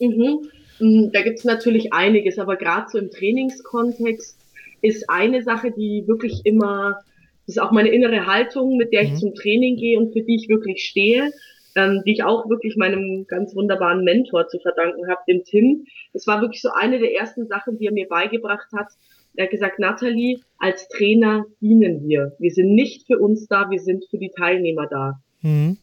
Mhm. 0.00 0.48
Mm, 0.80 1.10
da 1.12 1.22
gibt 1.22 1.38
es 1.38 1.44
natürlich 1.44 1.92
einiges, 1.92 2.38
aber 2.38 2.56
gerade 2.56 2.86
so 2.90 2.98
im 2.98 3.10
Trainingskontext 3.10 4.38
ist 4.80 5.10
eine 5.10 5.42
Sache, 5.42 5.72
die 5.72 6.04
wirklich 6.06 6.42
immer 6.44 7.02
das 7.48 7.56
ist 7.56 7.62
auch 7.62 7.72
meine 7.72 7.88
innere 7.88 8.26
Haltung, 8.26 8.76
mit 8.76 8.92
der 8.92 9.04
ich 9.04 9.12
mhm. 9.12 9.16
zum 9.16 9.34
Training 9.34 9.76
gehe 9.76 9.98
und 9.98 10.12
für 10.12 10.20
die 10.20 10.36
ich 10.36 10.50
wirklich 10.50 10.84
stehe, 10.84 11.32
ähm, 11.76 12.02
die 12.04 12.12
ich 12.12 12.22
auch 12.22 12.46
wirklich 12.50 12.76
meinem 12.76 13.26
ganz 13.26 13.56
wunderbaren 13.56 14.04
Mentor 14.04 14.48
zu 14.48 14.58
verdanken 14.58 15.08
habe, 15.08 15.20
dem 15.26 15.44
Tim. 15.44 15.86
Das 16.12 16.26
war 16.26 16.42
wirklich 16.42 16.60
so 16.60 16.68
eine 16.74 16.98
der 16.98 17.14
ersten 17.14 17.46
Sachen, 17.46 17.78
die 17.78 17.86
er 17.86 17.92
mir 17.92 18.06
beigebracht 18.06 18.68
hat. 18.76 18.88
Er 19.34 19.44
hat 19.44 19.50
gesagt, 19.50 19.78
Nathalie, 19.78 20.40
als 20.58 20.88
Trainer 20.88 21.46
dienen 21.62 22.06
wir. 22.06 22.36
Wir 22.38 22.50
sind 22.50 22.74
nicht 22.74 23.06
für 23.06 23.18
uns 23.18 23.46
da, 23.46 23.70
wir 23.70 23.80
sind 23.80 24.04
für 24.10 24.18
die 24.18 24.30
Teilnehmer 24.36 24.86
da. 24.86 25.22
Mhm. 25.40 25.78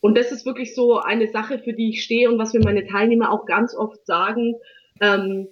Und 0.00 0.16
das 0.16 0.32
ist 0.32 0.46
wirklich 0.46 0.74
so 0.74 0.98
eine 0.98 1.28
Sache, 1.28 1.58
für 1.58 1.72
die 1.72 1.90
ich 1.90 2.02
stehe 2.02 2.30
und 2.30 2.38
was 2.38 2.54
mir 2.54 2.60
meine 2.60 2.86
Teilnehmer 2.86 3.30
auch 3.30 3.44
ganz 3.46 3.74
oft 3.74 4.06
sagen. 4.06 4.54
Ähm, 5.00 5.48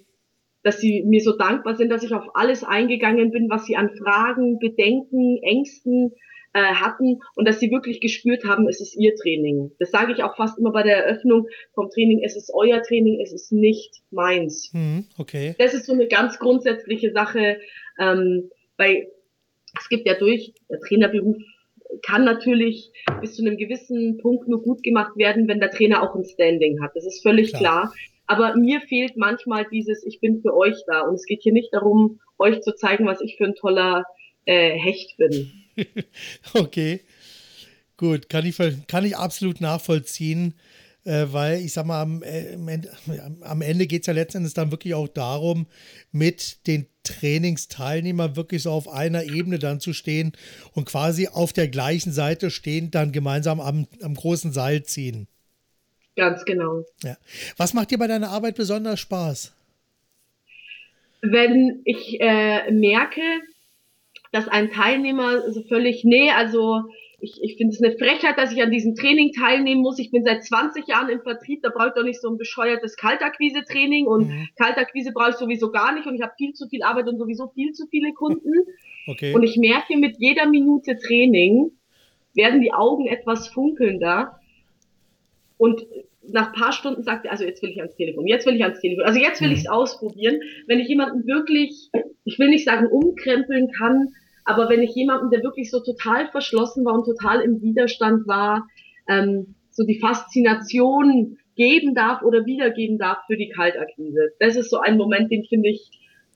dass 0.63 0.79
sie 0.79 1.03
mir 1.03 1.21
so 1.21 1.37
dankbar 1.37 1.75
sind, 1.75 1.89
dass 1.89 2.03
ich 2.03 2.13
auf 2.13 2.25
alles 2.33 2.63
eingegangen 2.63 3.31
bin, 3.31 3.49
was 3.49 3.65
sie 3.65 3.77
an 3.77 3.91
Fragen, 3.95 4.59
Bedenken, 4.59 5.39
Ängsten 5.41 6.13
äh, 6.53 6.59
hatten 6.59 7.19
und 7.35 7.47
dass 7.47 7.59
sie 7.59 7.71
wirklich 7.71 8.01
gespürt 8.01 8.43
haben, 8.43 8.67
es 8.67 8.81
ist 8.81 8.95
ihr 8.97 9.15
Training. 9.15 9.71
Das 9.79 9.91
sage 9.91 10.11
ich 10.11 10.23
auch 10.23 10.35
fast 10.35 10.57
immer 10.57 10.71
bei 10.71 10.83
der 10.83 11.05
Eröffnung 11.05 11.47
vom 11.73 11.89
Training, 11.89 12.21
es 12.23 12.35
ist 12.35 12.51
euer 12.53 12.81
Training, 12.81 13.21
es 13.21 13.31
ist 13.31 13.51
nicht 13.51 14.01
meins. 14.11 14.69
Hm, 14.73 15.05
okay. 15.17 15.55
Das 15.59 15.73
ist 15.73 15.85
so 15.85 15.93
eine 15.93 16.07
ganz 16.07 16.39
grundsätzliche 16.39 17.11
Sache, 17.11 17.59
ähm, 17.99 18.49
weil 18.77 19.07
es 19.79 19.87
gibt 19.89 20.07
ja 20.07 20.15
durch, 20.15 20.53
der 20.69 20.79
Trainerberuf 20.79 21.37
kann 22.03 22.23
natürlich 22.23 22.91
bis 23.21 23.35
zu 23.35 23.43
einem 23.43 23.57
gewissen 23.57 24.17
Punkt 24.17 24.47
nur 24.47 24.61
gut 24.61 24.83
gemacht 24.83 25.15
werden, 25.17 25.47
wenn 25.47 25.59
der 25.59 25.71
Trainer 25.71 26.03
auch 26.03 26.15
ein 26.15 26.23
Standing 26.23 26.81
hat. 26.81 26.91
Das 26.95 27.05
ist 27.05 27.21
völlig 27.21 27.49
klar. 27.49 27.91
klar. 27.91 27.93
Aber 28.27 28.55
mir 28.55 28.81
fehlt 28.81 29.17
manchmal 29.17 29.65
dieses, 29.71 30.05
ich 30.05 30.19
bin 30.19 30.41
für 30.41 30.55
euch 30.55 30.77
da. 30.85 31.01
Und 31.01 31.15
es 31.15 31.25
geht 31.25 31.41
hier 31.41 31.53
nicht 31.53 31.73
darum, 31.73 32.19
euch 32.37 32.61
zu 32.61 32.75
zeigen, 32.75 33.07
was 33.07 33.21
ich 33.21 33.37
für 33.37 33.45
ein 33.45 33.55
toller 33.55 34.03
äh, 34.45 34.77
Hecht 34.77 35.17
bin. 35.17 35.51
okay. 36.53 37.01
Gut, 37.97 38.29
kann 38.29 38.45
ich, 38.45 38.55
kann 38.87 39.03
ich 39.03 39.17
absolut 39.17 39.59
nachvollziehen, 39.61 40.53
äh, 41.05 41.25
weil 41.31 41.59
ich 41.59 41.73
sag 41.73 41.85
mal, 41.85 42.01
am, 42.01 42.23
äh, 42.23 42.55
am 43.41 43.61
Ende 43.61 43.87
geht 43.87 44.03
es 44.03 44.07
ja 44.07 44.13
letztendlich 44.13 44.53
dann 44.53 44.71
wirklich 44.71 44.93
auch 44.93 45.07
darum, 45.07 45.67
mit 46.11 46.65
den 46.67 46.87
Trainingsteilnehmern 47.09 48.35
wirklich 48.35 48.63
so 48.63 48.71
auf 48.71 48.87
einer 48.87 49.23
Ebene 49.23 49.59
dann 49.59 49.79
zu 49.79 49.93
stehen 49.93 50.33
und 50.73 50.85
quasi 50.85 51.27
auf 51.27 51.53
der 51.53 51.67
gleichen 51.67 52.11
Seite 52.11 52.51
stehend 52.51 52.95
dann 52.95 53.11
gemeinsam 53.11 53.59
am, 53.59 53.87
am 54.01 54.15
großen 54.15 54.51
Seil 54.51 54.83
ziehen. 54.83 55.27
Ganz 56.15 56.45
genau. 56.45 56.83
Ja. 57.03 57.17
Was 57.57 57.73
macht 57.73 57.91
dir 57.91 57.97
bei 57.97 58.07
deiner 58.07 58.29
Arbeit 58.29 58.55
besonders 58.55 58.99
Spaß? 58.99 59.53
Wenn 61.21 61.81
ich 61.85 62.19
äh, 62.19 62.71
merke, 62.71 63.21
dass 64.31 64.47
ein 64.47 64.71
Teilnehmer 64.71 65.51
so 65.51 65.63
völlig, 65.63 66.03
nee, 66.03 66.31
also 66.31 66.83
ich, 67.21 67.41
ich 67.41 67.57
finde 67.57 67.73
es 67.73 67.83
eine 67.83 67.97
Frechheit, 67.97 68.37
dass 68.37 68.51
ich 68.51 68.61
an 68.61 68.71
diesem 68.71 68.95
Training 68.95 69.31
teilnehmen 69.33 69.81
muss. 69.81 69.99
Ich 69.99 70.11
bin 70.11 70.23
seit 70.23 70.43
20 70.43 70.87
Jahren 70.87 71.09
im 71.09 71.21
Vertrieb, 71.21 71.61
da 71.61 71.69
brauche 71.69 71.89
ich 71.89 71.93
doch 71.93 72.03
nicht 72.03 72.21
so 72.21 72.29
ein 72.29 72.37
bescheuertes 72.37 72.95
Kaltakquise-Training 72.97 74.07
und 74.07 74.27
mhm. 74.27 74.49
Kaltakquise 74.57 75.11
brauche 75.11 75.31
ich 75.31 75.35
sowieso 75.35 75.71
gar 75.71 75.93
nicht 75.93 76.07
und 76.07 76.15
ich 76.15 76.21
habe 76.21 76.33
viel 76.37 76.53
zu 76.53 76.67
viel 76.67 76.83
Arbeit 76.83 77.07
und 77.07 77.17
sowieso 77.17 77.47
viel 77.49 77.73
zu 77.73 77.87
viele 77.87 78.13
Kunden. 78.13 78.51
Okay. 79.07 79.33
Und 79.33 79.41
ich 79.41 79.57
merke, 79.57 79.97
mit 79.97 80.17
jeder 80.19 80.45
Minute 80.45 80.95
Training 80.99 81.71
werden 82.35 82.61
die 82.61 82.73
Augen 82.73 83.07
etwas 83.07 83.47
funkelnder 83.47 84.39
und 85.57 85.83
nach 86.31 86.53
paar 86.53 86.73
Stunden 86.73 87.01
sagt 87.01 87.25
er, 87.25 87.31
also 87.31 87.43
jetzt 87.43 87.63
will 87.63 87.71
ich 87.71 87.79
ans 87.79 87.95
Telefon, 87.95 88.27
jetzt 88.27 88.45
will 88.45 88.55
ich 88.55 88.63
ans 88.63 88.79
Telefon, 88.79 89.05
also 89.05 89.19
jetzt 89.19 89.41
will 89.41 89.47
mhm. 89.47 89.55
ich 89.55 89.61
es 89.61 89.69
ausprobieren. 89.69 90.41
Wenn 90.67 90.79
ich 90.79 90.87
jemanden 90.87 91.25
wirklich, 91.25 91.89
ich 92.23 92.37
will 92.37 92.49
nicht 92.49 92.65
sagen 92.65 92.85
umkrempeln 92.85 93.71
kann, 93.71 94.09
aber 94.49 94.67
wenn 94.67 94.81
ich 94.81 94.95
jemanden, 94.95 95.29
der 95.29 95.43
wirklich 95.43 95.69
so 95.69 95.79
total 95.79 96.27
verschlossen 96.31 96.83
war 96.83 96.95
und 96.95 97.05
total 97.05 97.41
im 97.41 97.61
Widerstand 97.61 98.27
war, 98.27 98.67
ähm, 99.07 99.55
so 99.69 99.85
die 99.85 99.99
Faszination 99.99 101.37
geben 101.55 101.93
darf 101.93 102.23
oder 102.23 102.45
wiedergeben 102.45 102.97
darf 102.97 103.19
für 103.27 103.37
die 103.37 103.49
Kaltakquise. 103.49 104.31
Das 104.39 104.55
ist 104.55 104.71
so 104.71 104.79
ein 104.79 104.97
Moment, 104.97 105.31
den 105.31 105.45
finde 105.45 105.69
ich 105.69 105.89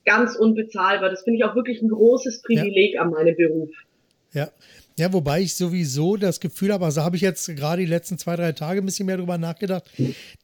ganz 0.04 0.36
unbezahlbar. 0.36 1.10
Das 1.10 1.22
finde 1.22 1.38
ich 1.38 1.44
auch 1.44 1.56
wirklich 1.56 1.82
ein 1.82 1.88
großes 1.88 2.42
Privileg 2.42 2.94
ja. 2.94 3.02
an 3.02 3.10
meinem 3.10 3.34
Beruf. 3.34 3.70
Ja, 4.32 4.50
ja, 4.96 5.12
wobei 5.12 5.40
ich 5.40 5.54
sowieso 5.54 6.16
das 6.16 6.38
Gefühl 6.38 6.72
habe, 6.72 6.84
also 6.84 7.02
habe 7.02 7.16
ich 7.16 7.22
jetzt 7.22 7.46
gerade 7.56 7.82
die 7.82 7.88
letzten 7.88 8.16
zwei, 8.16 8.36
drei 8.36 8.52
Tage 8.52 8.80
ein 8.80 8.86
bisschen 8.86 9.06
mehr 9.06 9.16
darüber 9.16 9.38
nachgedacht, 9.38 9.90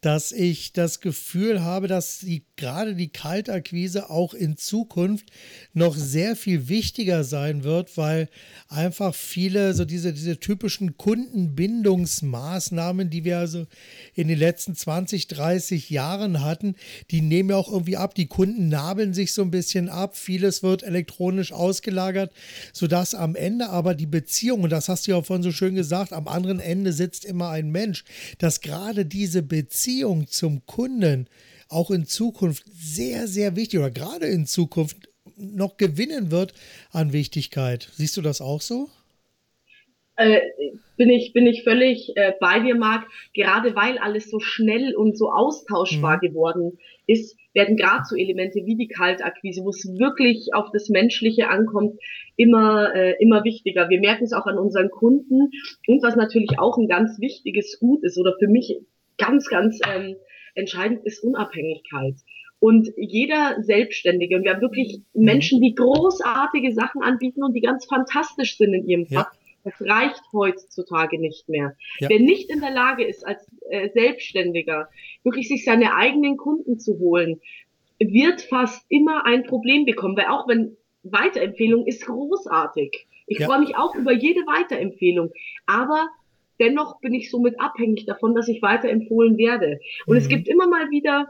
dass 0.00 0.32
ich 0.32 0.72
das 0.72 1.00
Gefühl 1.00 1.62
habe, 1.62 1.86
dass 1.86 2.18
die, 2.18 2.42
gerade 2.60 2.94
die 2.94 3.08
Kaltakquise 3.08 4.10
auch 4.10 4.34
in 4.34 4.56
Zukunft 4.56 5.32
noch 5.72 5.96
sehr 5.96 6.36
viel 6.36 6.68
wichtiger 6.68 7.24
sein 7.24 7.64
wird, 7.64 7.96
weil 7.96 8.28
einfach 8.68 9.12
viele 9.14 9.72
so 9.74 9.84
diese, 9.84 10.12
diese 10.12 10.38
typischen 10.38 10.96
Kundenbindungsmaßnahmen, 10.96 13.10
die 13.10 13.24
wir 13.24 13.38
also 13.38 13.66
in 14.14 14.28
den 14.28 14.38
letzten 14.38 14.76
20, 14.76 15.26
30 15.26 15.90
Jahren 15.90 16.44
hatten, 16.44 16.76
die 17.10 17.22
nehmen 17.22 17.50
ja 17.50 17.56
auch 17.56 17.72
irgendwie 17.72 17.96
ab. 17.96 18.14
Die 18.14 18.28
Kunden 18.28 18.68
nabeln 18.68 19.12
sich 19.14 19.32
so 19.32 19.42
ein 19.42 19.50
bisschen 19.50 19.88
ab. 19.88 20.16
Vieles 20.16 20.62
wird 20.62 20.84
elektronisch 20.84 21.50
ausgelagert, 21.52 22.32
sodass 22.72 23.16
am 23.16 23.34
Ende 23.34 23.70
aber 23.70 23.96
die 23.96 24.06
Beziehung 24.06 24.62
und 24.62 24.70
das 24.70 24.88
hast 24.88 25.06
du 25.06 25.10
ja 25.10 25.20
vorhin 25.22 25.42
so 25.42 25.50
schön 25.50 25.74
gesagt, 25.74 26.12
am 26.12 26.28
anderen 26.28 26.60
Ende 26.60 26.92
sitzt 26.92 27.24
immer 27.24 27.48
ein 27.48 27.70
Mensch, 27.70 28.04
dass 28.38 28.60
gerade 28.60 29.06
diese 29.06 29.42
Beziehung 29.42 30.26
zum 30.26 30.66
Kunden 30.66 31.26
auch 31.70 31.90
in 31.90 32.04
Zukunft 32.04 32.64
sehr, 32.72 33.26
sehr 33.26 33.56
wichtig 33.56 33.78
oder 33.78 33.90
gerade 33.90 34.26
in 34.26 34.46
Zukunft 34.46 35.08
noch 35.36 35.76
gewinnen 35.76 36.30
wird 36.30 36.52
an 36.92 37.12
Wichtigkeit. 37.12 37.88
Siehst 37.92 38.16
du 38.16 38.22
das 38.22 38.40
auch 38.40 38.60
so? 38.60 38.88
Äh, 40.16 40.40
bin 40.98 41.08
ich, 41.08 41.32
bin 41.32 41.46
ich 41.46 41.62
völlig 41.62 42.14
äh, 42.16 42.32
bei 42.40 42.60
dir, 42.60 42.74
Marc. 42.74 43.06
Gerade 43.32 43.74
weil 43.74 43.96
alles 43.96 44.30
so 44.30 44.38
schnell 44.38 44.94
und 44.94 45.16
so 45.16 45.30
austauschbar 45.30 46.16
mhm. 46.16 46.28
geworden 46.28 46.78
ist, 47.06 47.38
werden 47.54 47.76
gerade 47.76 48.04
so 48.04 48.16
Elemente 48.16 48.60
wie 48.66 48.76
die 48.76 48.88
Kaltakquise, 48.88 49.62
wo 49.64 49.70
es 49.70 49.88
wirklich 49.98 50.52
auf 50.52 50.66
das 50.72 50.90
Menschliche 50.90 51.48
ankommt, 51.48 51.98
immer, 52.36 52.94
äh, 52.94 53.14
immer 53.18 53.44
wichtiger. 53.44 53.88
Wir 53.88 53.98
merken 53.98 54.24
es 54.24 54.34
auch 54.34 54.46
an 54.46 54.58
unseren 54.58 54.90
Kunden. 54.90 55.50
Und 55.86 56.02
was 56.02 56.16
natürlich 56.16 56.58
auch 56.58 56.76
ein 56.76 56.86
ganz 56.86 57.18
wichtiges 57.18 57.78
Gut 57.80 58.04
ist 58.04 58.18
oder 58.18 58.34
für 58.38 58.48
mich 58.48 58.78
ganz, 59.16 59.48
ganz 59.48 59.78
ähm, 59.88 60.16
entscheidend 60.54 61.04
ist 61.04 61.23
Unabhängigkeit. 61.23 62.16
Und 62.61 62.88
jeder 62.97 63.62
Selbstständige, 63.62 64.37
und 64.37 64.45
wir 64.45 64.52
haben 64.52 64.61
wirklich 64.61 65.00
mhm. 65.14 65.25
Menschen, 65.25 65.62
die 65.62 65.75
großartige 65.75 66.73
Sachen 66.73 67.02
anbieten 67.02 67.42
und 67.42 67.54
die 67.54 67.62
ganz 67.62 67.87
fantastisch 67.87 68.59
sind 68.59 68.75
in 68.75 68.87
ihrem 68.87 69.07
Fach. 69.07 69.33
Ja. 69.33 69.38
Das 69.62 69.75
reicht 69.80 70.23
heutzutage 70.33 71.19
nicht 71.21 71.49
mehr. 71.49 71.76
Ja. 71.99 72.09
Wer 72.09 72.21
nicht 72.21 72.50
in 72.50 72.61
der 72.61 72.71
Lage 72.71 73.04
ist, 73.04 73.26
als 73.26 73.47
äh, 73.69 73.90
Selbstständiger 73.90 74.88
wirklich 75.23 75.49
sich 75.49 75.64
seine 75.64 75.95
eigenen 75.95 76.38
Kunden 76.38 76.78
zu 76.78 76.99
holen, 76.99 77.40
wird 77.99 78.40
fast 78.40 78.85
immer 78.88 79.26
ein 79.26 79.45
Problem 79.45 79.85
bekommen, 79.85 80.16
weil 80.16 80.26
auch 80.26 80.49
wenn 80.49 80.76
Weiterempfehlung 81.02 81.87
ist 81.87 82.07
großartig. 82.07 83.07
Ich 83.26 83.38
ja. 83.38 83.47
freue 83.47 83.61
mich 83.61 83.76
auch 83.76 83.95
über 83.95 84.12
jede 84.12 84.40
Weiterempfehlung, 84.40 85.30
aber 85.66 86.09
dennoch 86.60 87.00
bin 87.00 87.14
ich 87.14 87.30
somit 87.30 87.58
abhängig 87.58 88.06
davon, 88.06 88.34
dass 88.34 88.48
ich 88.48 88.62
weiterempfohlen 88.62 89.36
werde. 89.38 89.80
Und 90.06 90.14
mhm. 90.14 90.18
es 90.18 90.28
gibt 90.28 90.48
immer 90.48 90.68
mal 90.68 90.90
wieder 90.90 91.28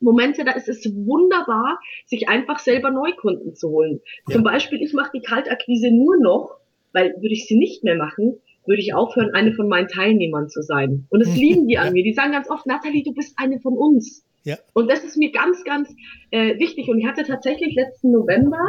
Momente, 0.00 0.44
da 0.44 0.52
ist 0.52 0.68
es 0.68 0.84
wunderbar, 0.84 1.80
sich 2.06 2.28
einfach 2.28 2.60
selber 2.60 2.90
Neukunden 2.90 3.54
zu 3.54 3.70
holen. 3.70 4.00
Ja. 4.28 4.34
Zum 4.34 4.44
Beispiel, 4.44 4.80
ich 4.80 4.92
mache 4.92 5.10
die 5.14 5.22
Kaltakquise 5.22 5.90
nur 5.90 6.16
noch, 6.18 6.58
weil 6.92 7.14
würde 7.16 7.34
ich 7.34 7.46
sie 7.46 7.56
nicht 7.56 7.82
mehr 7.82 7.96
machen, 7.96 8.36
würde 8.64 8.80
ich 8.80 8.94
aufhören, 8.94 9.34
eine 9.34 9.54
von 9.54 9.68
meinen 9.68 9.88
Teilnehmern 9.88 10.48
zu 10.48 10.62
sein. 10.62 11.06
Und 11.10 11.20
das 11.20 11.34
lieben 11.34 11.66
die 11.66 11.78
an 11.78 11.92
mir. 11.92 12.04
Die 12.04 12.12
sagen 12.12 12.32
ganz 12.32 12.50
oft, 12.50 12.66
Nathalie, 12.66 13.02
du 13.02 13.12
bist 13.12 13.34
eine 13.38 13.58
von 13.60 13.76
uns. 13.76 14.24
Ja. 14.44 14.56
Und 14.72 14.90
das 14.90 15.04
ist 15.04 15.16
mir 15.16 15.32
ganz, 15.32 15.64
ganz 15.64 15.94
äh, 16.30 16.58
wichtig. 16.58 16.88
Und 16.88 16.98
ich 16.98 17.06
hatte 17.06 17.24
tatsächlich 17.24 17.74
letzten 17.74 18.12
November, 18.12 18.60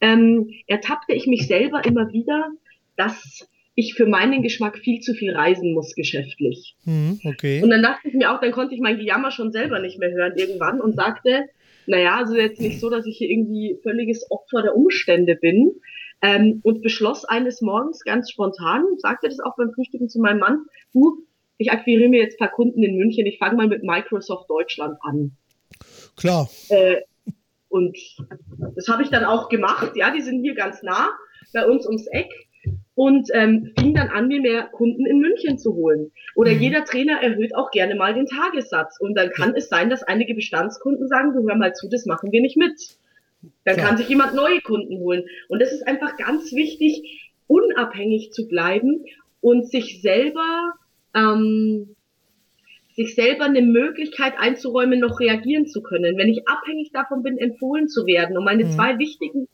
ähm, 0.00 0.50
ertappte 0.66 1.14
ich 1.14 1.26
mich 1.26 1.46
selber 1.48 1.84
immer 1.84 2.12
wieder, 2.12 2.50
dass 2.96 3.48
ich 3.78 3.94
für 3.94 4.06
meinen 4.06 4.42
Geschmack 4.42 4.76
viel 4.76 4.98
zu 4.98 5.14
viel 5.14 5.36
reisen 5.36 5.72
muss 5.72 5.94
geschäftlich. 5.94 6.74
Hm, 6.82 7.20
okay. 7.24 7.62
Und 7.62 7.70
dann 7.70 7.80
dachte 7.80 8.08
ich 8.08 8.14
mir 8.14 8.32
auch, 8.34 8.40
dann 8.40 8.50
konnte 8.50 8.74
ich 8.74 8.80
mein 8.80 8.98
Gejammer 8.98 9.30
schon 9.30 9.52
selber 9.52 9.78
nicht 9.78 10.00
mehr 10.00 10.10
hören 10.10 10.32
irgendwann 10.34 10.80
und 10.80 10.96
sagte, 10.96 11.44
naja, 11.86 12.16
also 12.16 12.34
jetzt 12.34 12.60
nicht 12.60 12.80
so, 12.80 12.90
dass 12.90 13.06
ich 13.06 13.18
hier 13.18 13.30
irgendwie 13.30 13.78
völliges 13.84 14.28
Opfer 14.32 14.62
der 14.62 14.74
Umstände 14.74 15.36
bin. 15.36 15.76
Ähm, 16.20 16.58
und 16.64 16.82
beschloss 16.82 17.24
eines 17.24 17.60
Morgens 17.60 18.02
ganz 18.02 18.32
spontan, 18.32 18.82
sagte 18.96 19.28
das 19.28 19.38
auch 19.38 19.54
beim 19.56 19.70
Frühstücken 19.72 20.08
zu 20.08 20.18
meinem 20.18 20.40
Mann, 20.40 20.64
du, 20.92 21.24
ich 21.56 21.70
akquiriere 21.70 22.08
mir 22.08 22.20
jetzt 22.20 22.34
ein 22.34 22.46
paar 22.48 22.50
Kunden 22.50 22.82
in 22.82 22.96
München, 22.96 23.26
ich 23.26 23.38
fange 23.38 23.54
mal 23.54 23.68
mit 23.68 23.84
Microsoft 23.84 24.50
Deutschland 24.50 24.98
an. 25.02 25.36
Klar. 26.16 26.50
Äh, 26.70 27.02
und 27.68 27.96
das 28.74 28.88
habe 28.88 29.04
ich 29.04 29.10
dann 29.10 29.24
auch 29.24 29.48
gemacht, 29.48 29.92
ja, 29.94 30.10
die 30.10 30.22
sind 30.22 30.42
hier 30.42 30.56
ganz 30.56 30.82
nah 30.82 31.10
bei 31.52 31.64
uns 31.64 31.86
ums 31.86 32.08
Eck 32.08 32.47
und 32.98 33.28
ähm, 33.32 33.70
fing 33.78 33.94
dann 33.94 34.08
an, 34.08 34.26
mir 34.26 34.40
mehr 34.40 34.64
Kunden 34.72 35.06
in 35.06 35.20
München 35.20 35.56
zu 35.56 35.72
holen. 35.74 36.10
Oder 36.34 36.52
mhm. 36.52 36.60
jeder 36.60 36.84
Trainer 36.84 37.22
erhöht 37.22 37.54
auch 37.54 37.70
gerne 37.70 37.94
mal 37.94 38.12
den 38.12 38.26
Tagessatz. 38.26 38.98
Und 38.98 39.14
dann 39.14 39.30
kann 39.30 39.54
es 39.54 39.68
sein, 39.68 39.88
dass 39.88 40.02
einige 40.02 40.34
Bestandskunden 40.34 41.06
sagen, 41.06 41.32
du 41.32 41.48
hör 41.48 41.54
mal 41.54 41.74
zu, 41.74 41.88
das 41.88 42.06
machen 42.06 42.32
wir 42.32 42.40
nicht 42.40 42.56
mit. 42.56 42.98
Dann 43.64 43.76
Klar. 43.76 43.86
kann 43.86 43.98
sich 43.98 44.08
jemand 44.08 44.34
neue 44.34 44.60
Kunden 44.62 44.98
holen. 44.98 45.22
Und 45.48 45.62
das 45.62 45.72
ist 45.72 45.86
einfach 45.86 46.16
ganz 46.16 46.52
wichtig, 46.52 47.30
unabhängig 47.46 48.32
zu 48.32 48.48
bleiben 48.48 49.04
und 49.40 49.70
sich 49.70 50.02
selber, 50.02 50.72
ähm, 51.14 51.94
sich 52.96 53.14
selber 53.14 53.44
eine 53.44 53.62
Möglichkeit 53.62 54.32
einzuräumen, 54.38 54.98
noch 54.98 55.20
reagieren 55.20 55.68
zu 55.68 55.82
können. 55.82 56.18
Wenn 56.18 56.30
ich 56.30 56.48
abhängig 56.48 56.90
davon 56.92 57.22
bin, 57.22 57.38
empfohlen 57.38 57.86
zu 57.86 58.06
werden 58.06 58.36
und 58.36 58.44
meine 58.44 58.64
mhm. 58.64 58.70
zwei 58.72 58.98
wichtigen, 58.98 59.46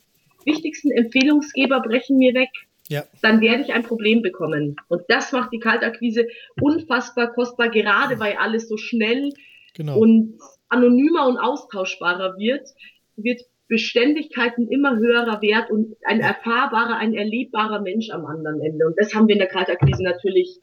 wichtigsten 0.46 0.90
Empfehlungsgeber 0.90 1.82
brechen 1.82 2.16
mir 2.16 2.32
weg, 2.32 2.48
ja. 2.88 3.04
dann 3.22 3.40
werde 3.40 3.62
ich 3.62 3.72
ein 3.72 3.82
Problem 3.82 4.22
bekommen. 4.22 4.76
Und 4.88 5.02
das 5.08 5.32
macht 5.32 5.52
die 5.52 5.58
Kaltakquise 5.58 6.26
unfassbar 6.60 7.32
kostbar, 7.32 7.70
gerade 7.70 8.18
weil 8.18 8.36
alles 8.36 8.68
so 8.68 8.76
schnell 8.76 9.30
genau. 9.74 9.98
und 9.98 10.38
anonymer 10.68 11.26
und 11.26 11.38
austauschbarer 11.38 12.36
wird, 12.38 12.68
wird 13.16 13.40
Beständigkeit 13.68 14.58
ein 14.58 14.68
immer 14.68 14.96
höherer 14.96 15.40
Wert 15.40 15.70
und 15.70 15.96
ein 16.04 16.20
erfahrbarer, 16.20 16.96
ein 16.96 17.14
erlebbarer 17.14 17.80
Mensch 17.80 18.10
am 18.10 18.26
anderen 18.26 18.60
Ende. 18.60 18.86
Und 18.86 18.94
das 18.98 19.14
haben 19.14 19.26
wir 19.26 19.34
in 19.34 19.38
der 19.38 19.48
Kaltakquise 19.48 20.02
natürlich 20.02 20.58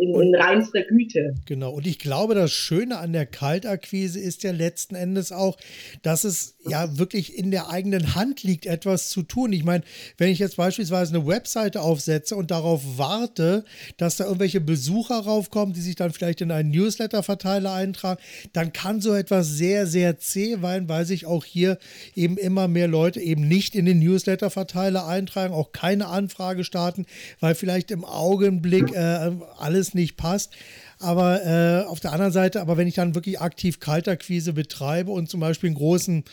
in, 0.00 0.14
in 0.14 0.34
reinster 0.34 0.82
Güte. 0.82 1.34
Genau. 1.46 1.72
Und 1.72 1.86
ich 1.86 1.98
glaube, 1.98 2.34
das 2.34 2.52
Schöne 2.52 2.98
an 2.98 3.12
der 3.12 3.26
Kaltakquise 3.26 4.18
ist 4.18 4.42
ja 4.42 4.52
letzten 4.52 4.94
Endes 4.94 5.32
auch, 5.32 5.56
dass 6.02 6.24
es 6.24 6.56
ja 6.66 6.98
wirklich 6.98 7.36
in 7.36 7.50
der 7.50 7.70
eigenen 7.70 8.14
Hand 8.14 8.42
liegt, 8.42 8.66
etwas 8.66 9.10
zu 9.10 9.22
tun. 9.22 9.52
Ich 9.52 9.64
meine, 9.64 9.84
wenn 10.18 10.30
ich 10.30 10.38
jetzt 10.38 10.56
beispielsweise 10.56 11.14
eine 11.14 11.26
Webseite 11.26 11.82
aufsetze 11.82 12.36
und 12.36 12.50
darauf 12.50 12.82
warte, 12.96 13.64
dass 13.96 14.16
da 14.16 14.24
irgendwelche 14.24 14.60
Besucher 14.60 15.20
raufkommen, 15.20 15.74
die 15.74 15.80
sich 15.80 15.96
dann 15.96 16.12
vielleicht 16.12 16.40
in 16.40 16.50
einen 16.50 16.70
Newsletter-Verteiler 16.70 17.72
eintragen, 17.72 18.20
dann 18.52 18.72
kann 18.72 19.00
so 19.00 19.14
etwas 19.14 19.48
sehr, 19.48 19.86
sehr 19.86 20.18
zäh 20.18 20.56
sein, 20.60 20.88
weil 20.88 21.04
sich 21.04 21.26
auch 21.26 21.44
hier 21.44 21.78
eben 22.14 22.36
immer 22.36 22.68
mehr 22.68 22.88
Leute 22.88 23.20
eben 23.20 23.46
nicht 23.46 23.74
in 23.74 23.84
den 23.84 23.98
Newsletter-Verteiler 23.98 25.06
eintragen, 25.06 25.54
auch 25.54 25.72
keine 25.72 26.06
Anfrage 26.06 26.64
starten, 26.64 27.06
weil 27.40 27.54
vielleicht 27.54 27.90
im 27.90 28.04
Augenblick 28.04 28.92
äh, 28.92 29.30
alles 29.58 29.89
nicht 29.94 30.16
passt. 30.16 30.52
Aber 30.98 31.44
äh, 31.44 31.84
auf 31.86 32.00
der 32.00 32.12
anderen 32.12 32.32
Seite, 32.32 32.60
aber 32.60 32.76
wenn 32.76 32.88
ich 32.88 32.94
dann 32.94 33.14
wirklich 33.14 33.40
aktiv 33.40 33.80
Kaltakquise 33.80 34.52
betreibe 34.52 35.10
und 35.10 35.28
zum 35.28 35.40
Beispiel 35.40 35.68
einen 35.68 35.76
großen 35.76 36.24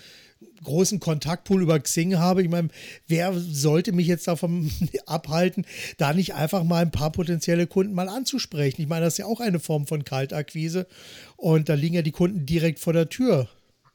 großen 0.63 0.99
Kontaktpool 0.99 1.61
über 1.61 1.79
Xing 1.79 2.17
habe. 2.17 2.41
Ich 2.41 2.49
meine, 2.49 2.69
wer 3.07 3.33
sollte 3.33 3.91
mich 3.91 4.07
jetzt 4.07 4.27
davon 4.27 4.69
abhalten, 5.05 5.65
da 5.97 6.13
nicht 6.13 6.33
einfach 6.33 6.63
mal 6.63 6.81
ein 6.81 6.91
paar 6.91 7.11
potenzielle 7.11 7.67
Kunden 7.67 7.93
mal 7.93 8.09
anzusprechen? 8.09 8.81
Ich 8.81 8.87
meine, 8.87 9.05
das 9.05 9.15
ist 9.15 9.19
ja 9.19 9.25
auch 9.25 9.39
eine 9.39 9.59
Form 9.59 9.87
von 9.87 10.03
Kaltakquise 10.03 10.87
und 11.35 11.69
da 11.69 11.73
liegen 11.73 11.95
ja 11.95 12.01
die 12.01 12.11
Kunden 12.11 12.45
direkt 12.45 12.79
vor 12.79 12.93
der 12.93 13.09
Tür. 13.09 13.47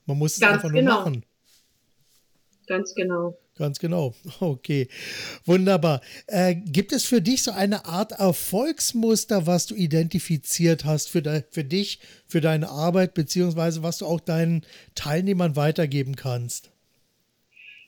Man 0.07 0.19
muss 0.19 0.35
es 0.35 0.41
Ganz 0.41 0.55
einfach 0.55 0.73
genau. 0.73 0.95
nur 0.95 1.01
machen. 1.01 1.25
Ganz 2.67 2.95
genau. 2.95 3.37
Ganz 3.59 3.79
genau. 3.79 4.15
Okay, 4.41 4.89
wunderbar. 5.45 6.01
Äh, 6.27 6.55
gibt 6.55 6.93
es 6.93 7.05
für 7.05 7.21
dich 7.21 7.43
so 7.43 7.53
eine 7.53 7.85
Art 7.85 8.13
Erfolgsmuster, 8.13 9.47
was 9.47 9.67
du 9.67 9.75
identifiziert 9.75 10.85
hast 10.85 11.11
für, 11.11 11.23
de 11.23 11.43
für 11.51 11.65
dich, 11.65 12.01
für 12.27 12.41
deine 12.41 12.71
Arbeit, 12.71 13.15
beziehungsweise 13.15 13.83
was 13.83 13.99
du 13.99 14.07
auch 14.07 14.21
deinen 14.21 14.65
Teilnehmern 14.95 15.55
weitergeben 15.55 16.17
kannst? 16.17 16.71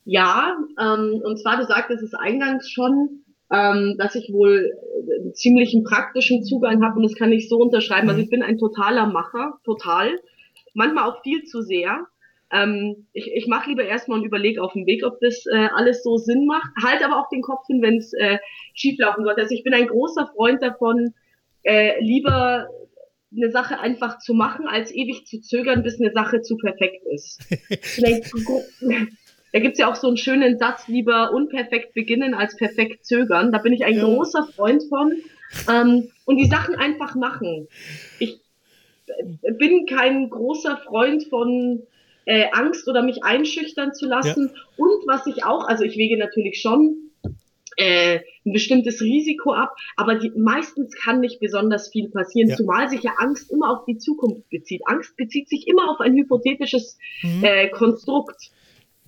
Ja, 0.05 0.55
ähm, 0.79 1.23
und 1.25 1.41
zwar, 1.41 1.57
du 1.57 1.65
sagtest 1.65 2.03
es 2.03 2.15
eingangs 2.15 2.69
schon, 2.71 3.25
ähm, 3.51 3.97
dass 3.99 4.15
ich 4.15 4.33
wohl 4.33 4.71
einen 5.21 5.35
ziemlichen 5.35 5.83
praktischen 5.83 6.45
Zugang 6.45 6.85
habe 6.85 6.97
und 6.97 7.05
das 7.05 7.15
kann 7.15 7.33
ich 7.33 7.49
so 7.49 7.57
unterschreiben. 7.57 8.09
Also 8.09 8.19
mhm. 8.19 8.25
ich 8.25 8.31
bin 8.31 8.43
ein 8.43 8.59
totaler 8.59 9.07
Macher, 9.07 9.59
total. 9.65 10.11
Manchmal 10.75 11.09
auch 11.09 11.23
viel 11.23 11.45
zu 11.45 11.63
sehr. 11.63 12.07
Ähm, 12.55 13.07
ich 13.13 13.31
ich 13.35 13.47
mache 13.49 13.69
lieber 13.69 13.85
erstmal 13.85 14.19
und 14.19 14.25
überlege 14.25 14.63
auf 14.63 14.73
dem 14.73 14.87
Weg, 14.87 15.05
ob 15.05 15.19
das 15.21 15.45
äh, 15.47 15.69
alles 15.75 16.03
so 16.03 16.17
Sinn 16.17 16.47
macht. 16.47 16.71
Halt 16.83 17.05
aber 17.05 17.19
auch 17.19 17.29
den 17.29 17.43
Kopf 17.43 17.67
hin, 17.67 17.83
wenn 17.83 17.99
es 17.99 18.13
äh, 18.13 18.39
schieflaufen 18.75 19.25
sollte. 19.25 19.43
Also 19.43 19.55
ich 19.55 19.65
bin 19.65 19.75
ein 19.75 19.89
großer 19.89 20.31
Freund 20.35 20.63
davon, 20.63 21.15
äh, 21.65 22.01
lieber 22.01 22.69
eine 23.37 23.51
Sache 23.51 23.81
einfach 23.81 24.19
zu 24.19 24.35
machen, 24.35 24.69
als 24.69 24.95
ewig 24.95 25.27
zu 25.27 25.41
zögern, 25.41 25.83
bis 25.83 26.01
eine 26.01 26.13
Sache 26.13 26.43
zu 26.43 26.57
perfekt 26.57 27.05
ist. 27.07 27.41
da 29.53 29.59
gibt's 29.59 29.79
ja 29.79 29.91
auch 29.91 29.97
so 29.97 30.07
einen 30.07 30.17
schönen 30.17 30.59
Satz, 30.59 30.87
lieber 30.87 31.33
unperfekt 31.33 31.95
beginnen 31.95 32.35
als 32.35 32.57
perfekt 32.57 33.05
zögern. 33.05 33.51
Da 33.51 33.59
bin 33.59 33.73
ich 33.73 33.85
ein 33.85 33.97
ja. 33.97 34.05
großer 34.05 34.49
Freund 34.55 34.85
von. 34.89 35.13
Ähm, 35.69 36.11
und 36.25 36.37
die 36.37 36.47
Sachen 36.47 36.75
einfach 36.77 37.15
machen. 37.15 37.69
Ich 38.19 38.41
bin 39.59 39.87
kein 39.87 40.31
großer 40.31 40.79
Freund 40.79 41.25
von 41.25 41.83
äh, 42.27 42.47
Angst 42.53 42.89
oder 42.89 43.03
mich 43.03 43.25
einschüchtern 43.25 43.95
zu 43.95 44.07
lassen. 44.07 44.51
Ja. 44.55 44.61
Und 44.77 45.07
was 45.07 45.27
ich 45.27 45.45
auch, 45.45 45.67
also 45.67 45.85
ich 45.85 45.97
wege 45.97 46.19
natürlich 46.19 46.61
schon 46.61 47.11
äh, 47.77 48.21
ein 48.47 48.53
bestimmtes 48.53 49.01
Risiko 49.01 49.53
ab, 49.53 49.75
aber 49.97 50.17
die, 50.17 50.31
meistens 50.37 50.95
kann 50.95 51.21
nicht 51.21 51.41
besonders 51.41 51.89
viel 51.91 52.09
passieren, 52.11 52.51
ja. 52.51 52.57
zumal 52.57 52.89
sich 52.89 53.03
ja 53.03 53.13
Angst 53.19 53.51
immer 53.51 53.71
auf 53.71 53.85
die 53.85 53.99
Zukunft 53.99 54.49
bezieht. 54.51 54.83
Angst 54.87 55.17
bezieht 55.17 55.49
sich 55.49 55.67
immer 55.67 55.91
auf 55.91 56.01
ein 56.01 56.15
hypothetisches 56.15 56.99
mhm. 57.23 57.43
äh, 57.43 57.69
Konstrukt. 57.69 58.51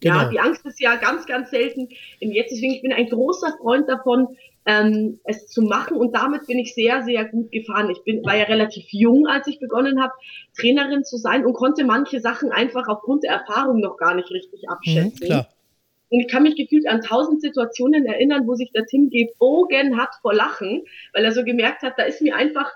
Genau. 0.01 0.17
Ja, 0.17 0.29
die 0.29 0.41
Angst 0.41 0.67
ist 0.67 0.81
ja 0.81 0.97
ganz, 0.97 1.27
ganz 1.27 1.51
selten 1.51 1.89
im 2.21 2.31
Jetzt. 2.31 2.51
Deswegen, 2.53 2.75
ich 2.75 2.83
bin 2.83 2.93
ein 2.93 3.09
großer 3.09 3.57
Freund 3.59 3.89
davon, 3.89 4.37
ähm, 4.67 5.21
es 5.25 5.47
zu 5.47 5.63
machen 5.63 5.97
und 5.97 6.15
damit 6.15 6.47
bin 6.47 6.59
ich 6.59 6.75
sehr, 6.75 7.05
sehr 7.05 7.25
gut 7.25 7.53
gefahren. 7.53 7.89
Ich 7.91 8.03
bin, 8.03 8.25
war 8.25 8.37
ja 8.37 8.45
relativ 8.45 8.85
jung, 8.91 9.27
als 9.27 9.47
ich 9.47 9.61
begonnen 9.61 10.03
habe, 10.03 10.13
Trainerin 10.59 11.05
zu 11.05 11.17
sein 11.17 11.47
und 11.47 11.55
konnte 11.55 11.85
manche 11.85 12.21
Sachen 12.21 12.51
einfach 12.51 12.89
aufgrund 12.89 13.23
der 13.23 13.33
Erfahrung 13.33 13.81
noch 13.81 13.97
gar 13.97 14.15
nicht 14.15 14.31
richtig 14.31 14.63
mhm, 14.63 14.73
abschätzen. 14.73 15.29
Mhm. 15.29 15.45
Und 16.09 16.21
ich 16.21 16.29
kann 16.29 16.43
mich 16.43 16.57
gefühlt 16.57 16.87
an 16.89 17.01
tausend 17.01 17.41
Situationen 17.41 18.07
erinnern, 18.07 18.47
wo 18.47 18.55
sich 18.55 18.71
der 18.73 18.87
Tim 18.87 19.11
gebogen 19.11 20.01
hat 20.01 20.11
vor 20.21 20.35
Lachen, 20.35 20.83
weil 21.13 21.25
er 21.25 21.33
so 21.33 21.45
gemerkt 21.45 21.83
hat, 21.83 21.95
da 21.97 22.05
ist 22.05 22.23
mir 22.23 22.37
einfach 22.37 22.73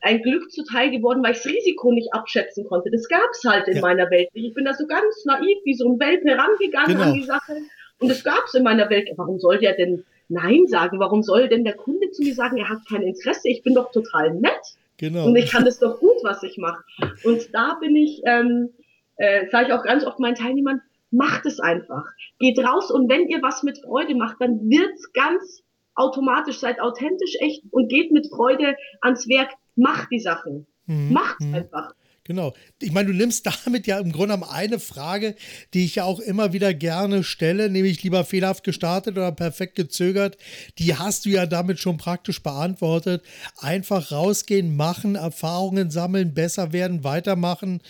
ein 0.00 0.20
Glück 0.22 0.50
zuteil 0.50 0.90
geworden, 0.90 1.22
weil 1.22 1.32
ich 1.32 1.42
das 1.42 1.52
Risiko 1.52 1.92
nicht 1.92 2.12
abschätzen 2.12 2.64
konnte. 2.64 2.90
Das 2.90 3.08
gab's 3.08 3.42
halt 3.46 3.68
in 3.68 3.76
ja. 3.76 3.82
meiner 3.82 4.10
Welt. 4.10 4.28
Ich 4.34 4.52
bin 4.54 4.64
da 4.64 4.74
so 4.74 4.86
ganz 4.86 5.24
naiv 5.24 5.58
wie 5.64 5.74
so 5.74 5.88
ein 5.88 6.00
Welpe 6.00 6.28
herangegangen 6.28 6.96
genau. 6.96 7.10
an 7.10 7.14
die 7.14 7.22
Sache. 7.22 7.56
Und 8.00 8.08
das 8.08 8.24
gab's 8.24 8.54
in 8.54 8.64
meiner 8.64 8.90
Welt. 8.90 9.08
Warum 9.16 9.38
soll 9.38 9.58
der 9.58 9.76
denn 9.76 10.04
Nein 10.28 10.66
sagen? 10.66 10.98
Warum 10.98 11.22
soll 11.22 11.48
denn 11.48 11.64
der 11.64 11.74
Kunde 11.74 12.10
zu 12.10 12.22
mir 12.22 12.34
sagen, 12.34 12.56
er 12.56 12.68
hat 12.68 12.78
kein 12.88 13.02
Interesse? 13.02 13.48
Ich 13.48 13.62
bin 13.62 13.74
doch 13.74 13.90
total 13.92 14.34
nett. 14.34 14.76
Genau. 14.98 15.26
Und 15.26 15.36
ich 15.36 15.50
kann 15.50 15.64
das 15.64 15.78
doch 15.78 15.98
gut, 15.98 16.16
was 16.22 16.42
ich 16.42 16.58
mache. 16.58 16.82
Und 17.24 17.52
da 17.52 17.76
bin 17.80 17.96
ich, 17.96 18.22
ähm, 18.24 18.70
äh, 19.16 19.48
sage 19.50 19.68
ich 19.68 19.72
auch 19.72 19.82
ganz 19.82 20.04
oft 20.04 20.20
meinen 20.20 20.36
Teilnehmern, 20.36 20.80
macht 21.10 21.46
es 21.46 21.60
einfach. 21.60 22.04
Geht 22.38 22.58
raus 22.58 22.90
und 22.90 23.08
wenn 23.08 23.28
ihr 23.28 23.42
was 23.42 23.62
mit 23.62 23.78
Freude 23.78 24.14
macht, 24.14 24.36
dann 24.40 24.60
wird's 24.70 25.12
ganz 25.12 25.62
automatisch. 25.94 26.58
Seid 26.58 26.80
authentisch, 26.80 27.36
echt 27.40 27.64
und 27.70 27.88
geht 27.88 28.12
mit 28.12 28.28
Freude 28.28 28.76
ans 29.00 29.28
Werk. 29.28 29.50
Macht 29.76 30.10
die 30.10 30.20
Sachen. 30.20 30.66
Mhm. 30.86 31.12
Macht's 31.12 31.44
mhm. 31.44 31.54
einfach. 31.54 31.94
Genau. 32.24 32.54
Ich 32.80 32.92
meine, 32.92 33.08
du 33.08 33.14
nimmst 33.14 33.46
damit 33.66 33.86
ja 33.86 33.98
im 33.98 34.12
Grunde 34.12 34.34
genommen 34.34 34.50
eine 34.50 34.78
Frage, 34.78 35.34
die 35.74 35.84
ich 35.84 35.96
ja 35.96 36.04
auch 36.04 36.20
immer 36.20 36.52
wieder 36.52 36.72
gerne 36.72 37.24
stelle, 37.24 37.68
nämlich 37.68 38.02
lieber 38.02 38.24
fehlerhaft 38.24 38.64
gestartet 38.64 39.16
oder 39.16 39.32
perfekt 39.32 39.74
gezögert. 39.74 40.38
Die 40.78 40.94
hast 40.94 41.24
du 41.24 41.30
ja 41.30 41.46
damit 41.46 41.80
schon 41.80 41.96
praktisch 41.96 42.42
beantwortet. 42.42 43.24
Einfach 43.58 44.12
rausgehen, 44.12 44.76
machen, 44.76 45.16
Erfahrungen 45.16 45.90
sammeln, 45.90 46.34
besser 46.34 46.72
werden, 46.72 47.02
weitermachen, 47.02 47.80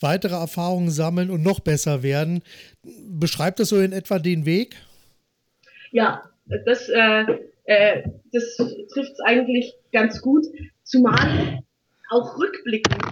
weitere 0.00 0.34
Erfahrungen 0.34 0.90
sammeln 0.90 1.30
und 1.30 1.42
noch 1.42 1.60
besser 1.60 2.02
werden. 2.02 2.42
Beschreibt 2.82 3.58
das 3.60 3.70
so 3.70 3.80
in 3.80 3.92
etwa 3.92 4.18
den 4.18 4.44
Weg? 4.44 4.76
Ja, 5.90 6.22
das, 6.66 6.88
äh, 6.88 7.24
äh, 7.64 8.02
das 8.32 8.56
trifft 8.56 9.12
es 9.12 9.20
eigentlich 9.24 9.74
ganz 9.92 10.20
gut. 10.20 10.44
Zumal 10.84 11.62
auch 12.10 12.38
rückblickend 12.38 13.02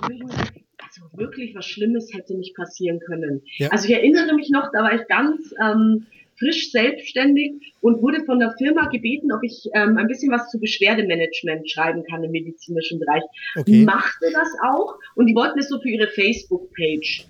also 1.03 1.19
wirklich 1.19 1.55
was 1.55 1.67
Schlimmes 1.67 2.13
hätte 2.13 2.35
nicht 2.37 2.55
passieren 2.55 3.01
können. 3.01 3.43
Ja. 3.59 3.69
Also 3.71 3.89
ich 3.89 3.95
erinnere 3.95 4.35
mich 4.35 4.51
noch, 4.51 4.71
da 4.73 4.83
war 4.83 4.95
ich 4.95 5.07
ganz 5.09 5.55
ähm, 5.63 6.07
frisch 6.39 6.71
selbstständig 6.71 7.75
und 7.81 8.03
wurde 8.03 8.25
von 8.25 8.39
der 8.39 8.55
Firma 8.59 8.89
gebeten, 8.89 9.33
ob 9.33 9.43
ich 9.43 9.69
ähm, 9.75 9.97
ein 9.97 10.07
bisschen 10.07 10.31
was 10.33 10.51
zu 10.51 10.59
Beschwerdemanagement 10.59 11.71
schreiben 11.71 12.05
kann 12.09 12.23
im 12.25 12.31
medizinischen 12.31 12.99
Bereich. 12.99 13.23
Okay. 13.57 13.85
Machte 13.85 14.27
das 14.33 14.49
auch 14.65 14.99
und 15.15 15.27
die 15.27 15.35
wollten 15.35 15.59
es 15.59 15.69
so 15.69 15.81
für 15.81 15.89
ihre 15.89 16.09
Facebook-Page. 16.09 17.27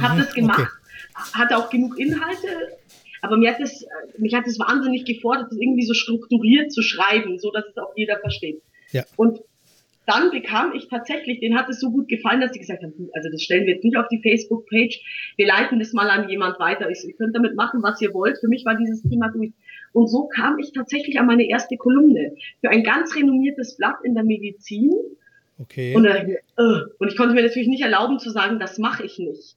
Hab 0.00 0.14
mhm, 0.14 0.18
das 0.18 0.34
gemacht, 0.34 0.60
okay. 0.60 1.30
hatte 1.32 1.56
auch 1.56 1.70
genug 1.70 1.98
Inhalte, 1.98 2.48
aber 3.22 3.38
mir 3.38 3.52
hat 3.52 3.60
es, 3.60 3.86
mich 4.18 4.34
hat 4.34 4.46
es 4.46 4.58
wahnsinnig 4.58 5.04
gefordert, 5.04 5.46
das 5.50 5.58
irgendwie 5.58 5.86
so 5.86 5.94
strukturiert 5.94 6.70
zu 6.70 6.82
schreiben, 6.82 7.38
so 7.38 7.50
dass 7.50 7.64
es 7.66 7.76
auch 7.78 7.92
jeder 7.96 8.18
versteht. 8.18 8.60
Ja. 8.92 9.04
Und 9.16 9.40
dann 10.06 10.30
bekam 10.30 10.72
ich 10.72 10.88
tatsächlich, 10.88 11.40
den 11.40 11.58
hat 11.58 11.68
es 11.68 11.80
so 11.80 11.90
gut 11.90 12.08
gefallen, 12.08 12.40
dass 12.40 12.52
sie 12.52 12.60
gesagt 12.60 12.82
haben, 12.82 13.10
also 13.12 13.28
das 13.30 13.42
stellen 13.42 13.66
wir 13.66 13.74
jetzt 13.74 13.84
nicht 13.84 13.96
auf 13.96 14.06
die 14.08 14.22
Facebook-Page, 14.22 15.34
wir 15.36 15.46
leiten 15.46 15.78
das 15.78 15.92
mal 15.92 16.08
an 16.08 16.28
jemand 16.28 16.58
weiter. 16.60 16.88
Ich, 16.90 17.04
ihr 17.04 17.14
könnt 17.14 17.34
damit 17.34 17.56
machen, 17.56 17.82
was 17.82 18.00
ihr 18.00 18.14
wollt. 18.14 18.38
Für 18.38 18.48
mich 18.48 18.64
war 18.64 18.76
dieses 18.76 19.02
Thema 19.02 19.28
gut. 19.28 19.52
Und 19.92 20.08
so 20.08 20.28
kam 20.28 20.58
ich 20.58 20.72
tatsächlich 20.72 21.18
an 21.18 21.26
meine 21.26 21.48
erste 21.48 21.76
Kolumne 21.76 22.34
für 22.60 22.70
ein 22.70 22.84
ganz 22.84 23.16
renommiertes 23.16 23.76
Blatt 23.76 23.96
in 24.04 24.14
der 24.14 24.24
Medizin. 24.24 24.92
Okay. 25.58 25.94
Und, 25.94 26.04
äh, 26.04 26.36
und 26.98 27.08
ich 27.08 27.16
konnte 27.16 27.34
mir 27.34 27.42
natürlich 27.42 27.68
nicht 27.68 27.82
erlauben 27.82 28.18
zu 28.18 28.30
sagen, 28.30 28.58
das 28.58 28.78
mache 28.78 29.04
ich 29.04 29.18
nicht. 29.18 29.56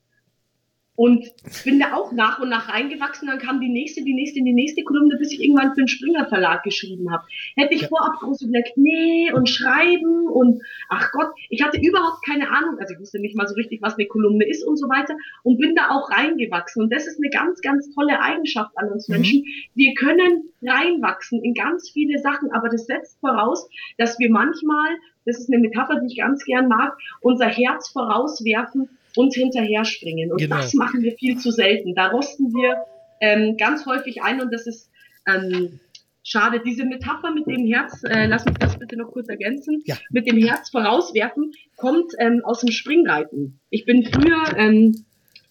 Und 0.99 1.31
bin 1.63 1.79
da 1.79 1.93
auch 1.93 2.12
nach 2.12 2.39
und 2.39 2.49
nach 2.49 2.67
reingewachsen. 2.67 3.29
Dann 3.29 3.39
kam 3.39 3.62
die 3.62 3.69
nächste, 3.69 4.03
die 4.03 4.13
nächste, 4.13 4.43
die 4.43 4.51
nächste 4.51 4.83
Kolumne, 4.83 5.15
bis 5.17 5.31
ich 5.31 5.41
irgendwann 5.41 5.69
für 5.69 5.83
den 5.83 5.88
Springer 5.88 6.25
Verlag 6.27 6.62
geschrieben 6.63 7.09
habe. 7.09 7.23
Hätte 7.55 7.73
ich 7.73 7.83
ja. 7.83 7.88
vorab 7.88 8.19
groß 8.19 8.41
überlegt, 8.41 8.75
nee, 8.75 9.31
und 9.31 9.47
schreiben 9.47 10.27
und 10.27 10.62
ach 10.89 11.09
Gott, 11.13 11.29
ich 11.47 11.63
hatte 11.63 11.79
überhaupt 11.79 12.25
keine 12.25 12.49
Ahnung. 12.51 12.79
Also 12.79 12.95
ich 12.95 12.99
wusste 12.99 13.21
nicht 13.21 13.33
mal 13.33 13.47
so 13.47 13.55
richtig, 13.55 13.81
was 13.81 13.97
eine 13.97 14.07
Kolumne 14.07 14.45
ist 14.45 14.62
und 14.67 14.75
so 14.75 14.89
weiter. 14.89 15.15
Und 15.43 15.57
bin 15.57 15.73
da 15.73 15.88
auch 15.91 16.12
reingewachsen. 16.12 16.83
Und 16.83 16.93
das 16.93 17.07
ist 17.07 17.17
eine 17.17 17.29
ganz, 17.29 17.62
ganz 17.62 17.89
tolle 17.95 18.19
Eigenschaft 18.19 18.77
an 18.77 18.89
uns 18.89 19.07
mhm. 19.07 19.15
Menschen. 19.15 19.45
Wir 19.75 19.93
können 19.93 20.49
reinwachsen 20.62 21.41
in 21.41 21.53
ganz 21.53 21.89
viele 21.91 22.19
Sachen, 22.19 22.51
aber 22.51 22.67
das 22.67 22.88
setzt 22.88 23.21
voraus, 23.21 23.69
dass 23.97 24.19
wir 24.19 24.29
manchmal, 24.29 24.89
das 25.25 25.39
ist 25.39 25.49
eine 25.49 25.62
Metapher, 25.62 26.01
die 26.01 26.07
ich 26.07 26.17
ganz 26.17 26.43
gern 26.43 26.67
mag, 26.67 26.97
unser 27.21 27.47
Herz 27.47 27.88
vorauswerfen 27.88 28.89
und 29.19 29.34
hinterher 29.34 29.84
springen. 29.84 30.32
Und 30.32 30.38
genau. 30.38 30.55
das 30.55 30.73
machen 30.73 31.01
wir 31.01 31.12
viel 31.12 31.38
zu 31.38 31.51
selten. 31.51 31.93
Da 31.93 32.08
rosten 32.08 32.53
wir 32.53 32.77
ähm, 33.19 33.58
ganz 33.58 33.86
häufig 33.86 34.23
ein 34.23 34.39
und 34.39 34.53
das 34.53 34.65
ist 34.65 34.89
ähm, 35.27 35.82
schade. 36.23 36.62
Diese 36.65 36.86
Metapher 36.86 37.34
mit 37.34 37.45
dem 37.45 37.65
Herz, 37.67 38.01
äh, 38.05 38.27
lass 38.27 38.45
mich 38.45 38.58
das 38.58 38.79
bitte 38.79 38.95
noch 38.95 39.12
kurz 39.12 39.27
ergänzen, 39.27 39.84
ja. 39.86 39.97
mit 40.10 40.25
dem 40.25 40.38
Herz 40.38 40.69
vorauswerfen, 40.69 41.51
kommt 41.75 42.13
ähm, 42.19 42.41
aus 42.45 42.62
dem 42.62 42.71
Springreiten. 42.71 43.60
Ich 43.69 43.84
bin 43.84 44.05
früher 44.05 44.58
ähm, 44.58 44.95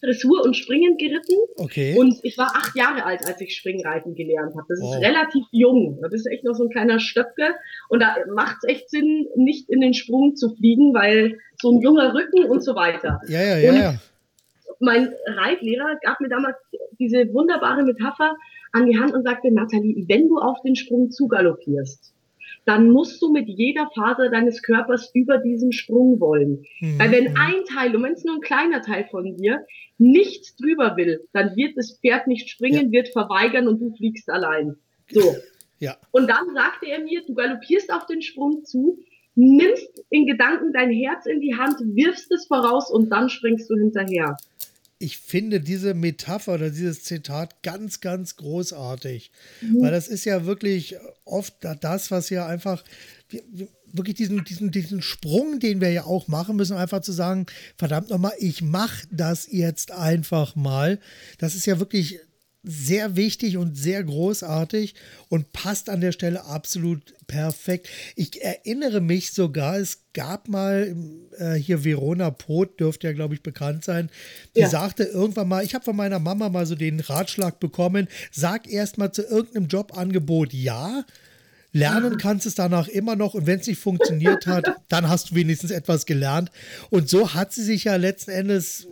Dressur 0.01 0.43
und 0.43 0.55
Springen 0.57 0.97
geritten. 0.97 1.35
Okay. 1.57 1.95
Und 1.95 2.15
ich 2.23 2.39
war 2.39 2.55
acht 2.55 2.75
Jahre 2.75 3.05
alt, 3.05 3.19
als 3.27 3.39
ich 3.39 3.55
Springreiten 3.55 4.15
gelernt 4.15 4.55
habe. 4.55 4.65
Das 4.67 4.79
wow. 4.81 4.95
ist 4.95 5.03
relativ 5.03 5.45
jung. 5.51 5.99
Da 6.01 6.07
bist 6.07 6.25
du 6.25 6.31
echt 6.31 6.43
noch 6.43 6.55
so 6.55 6.63
ein 6.63 6.69
kleiner 6.71 6.99
Stöpke. 6.99 7.53
Und 7.89 8.01
da 8.01 8.15
macht 8.33 8.57
es 8.63 8.69
echt 8.69 8.89
Sinn, 8.89 9.27
nicht 9.35 9.69
in 9.69 9.81
den 9.81 9.93
Sprung 9.93 10.35
zu 10.35 10.55
fliegen, 10.55 10.95
weil 10.95 11.37
so 11.61 11.71
ein 11.71 11.81
junger 11.81 12.13
Rücken 12.13 12.45
und 12.45 12.63
so 12.63 12.75
weiter. 12.75 13.21
Ja, 13.27 13.41
ja, 13.41 13.57
ja. 13.57 13.73
ja. 13.73 13.95
Mein 14.79 15.13
Reitlehrer 15.25 15.97
gab 16.01 16.21
mir 16.21 16.29
damals 16.29 16.55
diese 16.99 17.33
wunderbare 17.33 17.83
Metapher 17.83 18.35
an 18.71 18.85
die 18.85 18.97
Hand 18.97 19.13
und 19.13 19.23
sagte, 19.23 19.51
Nathalie, 19.51 20.05
wenn 20.07 20.29
du 20.29 20.37
auf 20.39 20.61
den 20.61 20.75
Sprung 20.75 21.11
zugaloppierst, 21.11 22.13
dann 22.65 22.91
musst 22.91 23.21
du 23.21 23.31
mit 23.31 23.47
jeder 23.47 23.89
Faser 23.95 24.29
deines 24.29 24.61
Körpers 24.61 25.09
über 25.13 25.37
diesen 25.39 25.71
Sprung 25.71 26.19
wollen. 26.19 26.65
Mhm. 26.79 26.99
Weil 26.99 27.11
wenn 27.11 27.37
ein 27.37 27.65
Teil, 27.73 27.95
und 27.95 28.03
wenn 28.03 28.13
es 28.13 28.23
nur 28.23 28.35
ein 28.35 28.41
kleiner 28.41 28.81
Teil 28.81 29.07
von 29.09 29.35
dir, 29.35 29.65
nicht 29.97 30.61
drüber 30.61 30.95
will, 30.95 31.27
dann 31.33 31.55
wird 31.55 31.77
das 31.77 31.99
Pferd 31.99 32.27
nicht 32.27 32.49
springen, 32.49 32.91
ja. 32.91 32.91
wird 32.91 33.09
verweigern 33.09 33.67
und 33.67 33.81
du 33.81 33.93
fliegst 33.95 34.29
allein. 34.29 34.75
So. 35.09 35.35
Ja. 35.79 35.97
Und 36.11 36.29
dann 36.29 36.53
sagte 36.53 36.87
er 36.87 36.99
mir, 36.99 37.23
du 37.25 37.33
galoppierst 37.33 37.91
auf 37.91 38.05
den 38.05 38.21
Sprung 38.21 38.65
zu, 38.65 38.99
nimmst 39.39 40.03
in 40.09 40.25
Gedanken 40.25 40.73
dein 40.73 40.91
Herz 40.91 41.25
in 41.25 41.41
die 41.41 41.55
Hand, 41.55 41.79
wirfst 41.79 42.31
es 42.31 42.47
voraus 42.47 42.89
und 42.91 43.09
dann 43.09 43.29
springst 43.29 43.69
du 43.69 43.75
hinterher 43.75 44.37
ich 44.99 45.17
finde 45.17 45.61
diese 45.61 45.93
Metapher 45.93 46.55
oder 46.55 46.69
dieses 46.69 47.05
Zitat 47.05 47.63
ganz, 47.63 48.01
ganz 48.01 48.35
großartig. 48.35 49.31
Mhm. 49.61 49.81
Weil 49.81 49.91
das 49.91 50.09
ist 50.09 50.25
ja 50.25 50.45
wirklich 50.45 50.97
oft 51.23 51.55
das, 51.79 52.11
was 52.11 52.29
ja 52.29 52.45
einfach 52.45 52.83
wirklich 53.93 54.15
diesen, 54.15 54.43
diesen, 54.43 54.71
diesen 54.71 55.01
Sprung, 55.01 55.59
den 55.59 55.79
wir 55.79 55.91
ja 55.91 56.03
auch 56.03 56.27
machen 56.27 56.57
müssen, 56.57 56.75
einfach 56.75 57.01
zu 57.01 57.13
sagen, 57.13 57.45
verdammt 57.77 58.09
nochmal, 58.09 58.33
ich 58.39 58.61
mache 58.61 59.07
das 59.09 59.47
jetzt 59.49 59.91
einfach 59.91 60.55
mal. 60.55 60.99
Das 61.37 61.55
ist 61.55 61.65
ja 61.65 61.79
wirklich 61.79 62.19
sehr 62.63 63.15
wichtig 63.15 63.57
und 63.57 63.77
sehr 63.77 64.03
großartig 64.03 64.95
und 65.29 65.53
passt 65.53 65.89
an 65.89 66.01
der 66.01 66.11
Stelle 66.11 66.45
absolut 66.45 67.13
perfekt. 67.27 67.87
Ich 68.15 68.41
erinnere 68.41 68.99
mich 68.99 69.31
sogar, 69.31 69.77
es 69.77 69.99
gab 70.13 70.49
mal 70.49 70.93
äh, 71.37 71.53
hier 71.53 71.85
Verona 71.85 72.31
Poth, 72.31 72.79
dürfte 72.79 73.07
ja, 73.07 73.13
glaube 73.13 73.33
ich, 73.33 73.43
bekannt 73.43 73.85
sein, 73.85 74.09
die 74.55 74.61
ja. 74.61 74.69
sagte 74.69 75.03
irgendwann 75.03 75.47
mal, 75.47 75.63
ich 75.63 75.73
habe 75.73 75.85
von 75.85 75.95
meiner 75.95 76.19
Mama 76.19 76.49
mal 76.49 76.65
so 76.65 76.75
den 76.75 76.99
Ratschlag 76.99 77.59
bekommen, 77.59 78.09
sag 78.31 78.69
erst 78.69 78.97
mal 78.97 79.11
zu 79.11 79.23
irgendeinem 79.23 79.67
Jobangebot 79.67 80.53
ja. 80.53 81.05
Lernen 81.71 82.17
kannst 82.17 82.47
es 82.47 82.55
danach 82.55 82.87
immer 82.87 83.15
noch 83.15 83.35
und 83.35 83.45
wenn 83.45 83.59
es 83.59 83.67
nicht 83.67 83.79
funktioniert 83.79 84.47
hat, 84.47 84.65
dann 84.89 85.07
hast 85.07 85.31
du 85.31 85.35
wenigstens 85.35 85.71
etwas 85.71 86.07
gelernt. 86.07 86.51
Und 86.89 87.09
so 87.09 87.35
hat 87.35 87.53
sie 87.53 87.63
sich 87.63 87.83
ja 87.83 87.95
letzten 87.95 88.31
Endes 88.31 88.87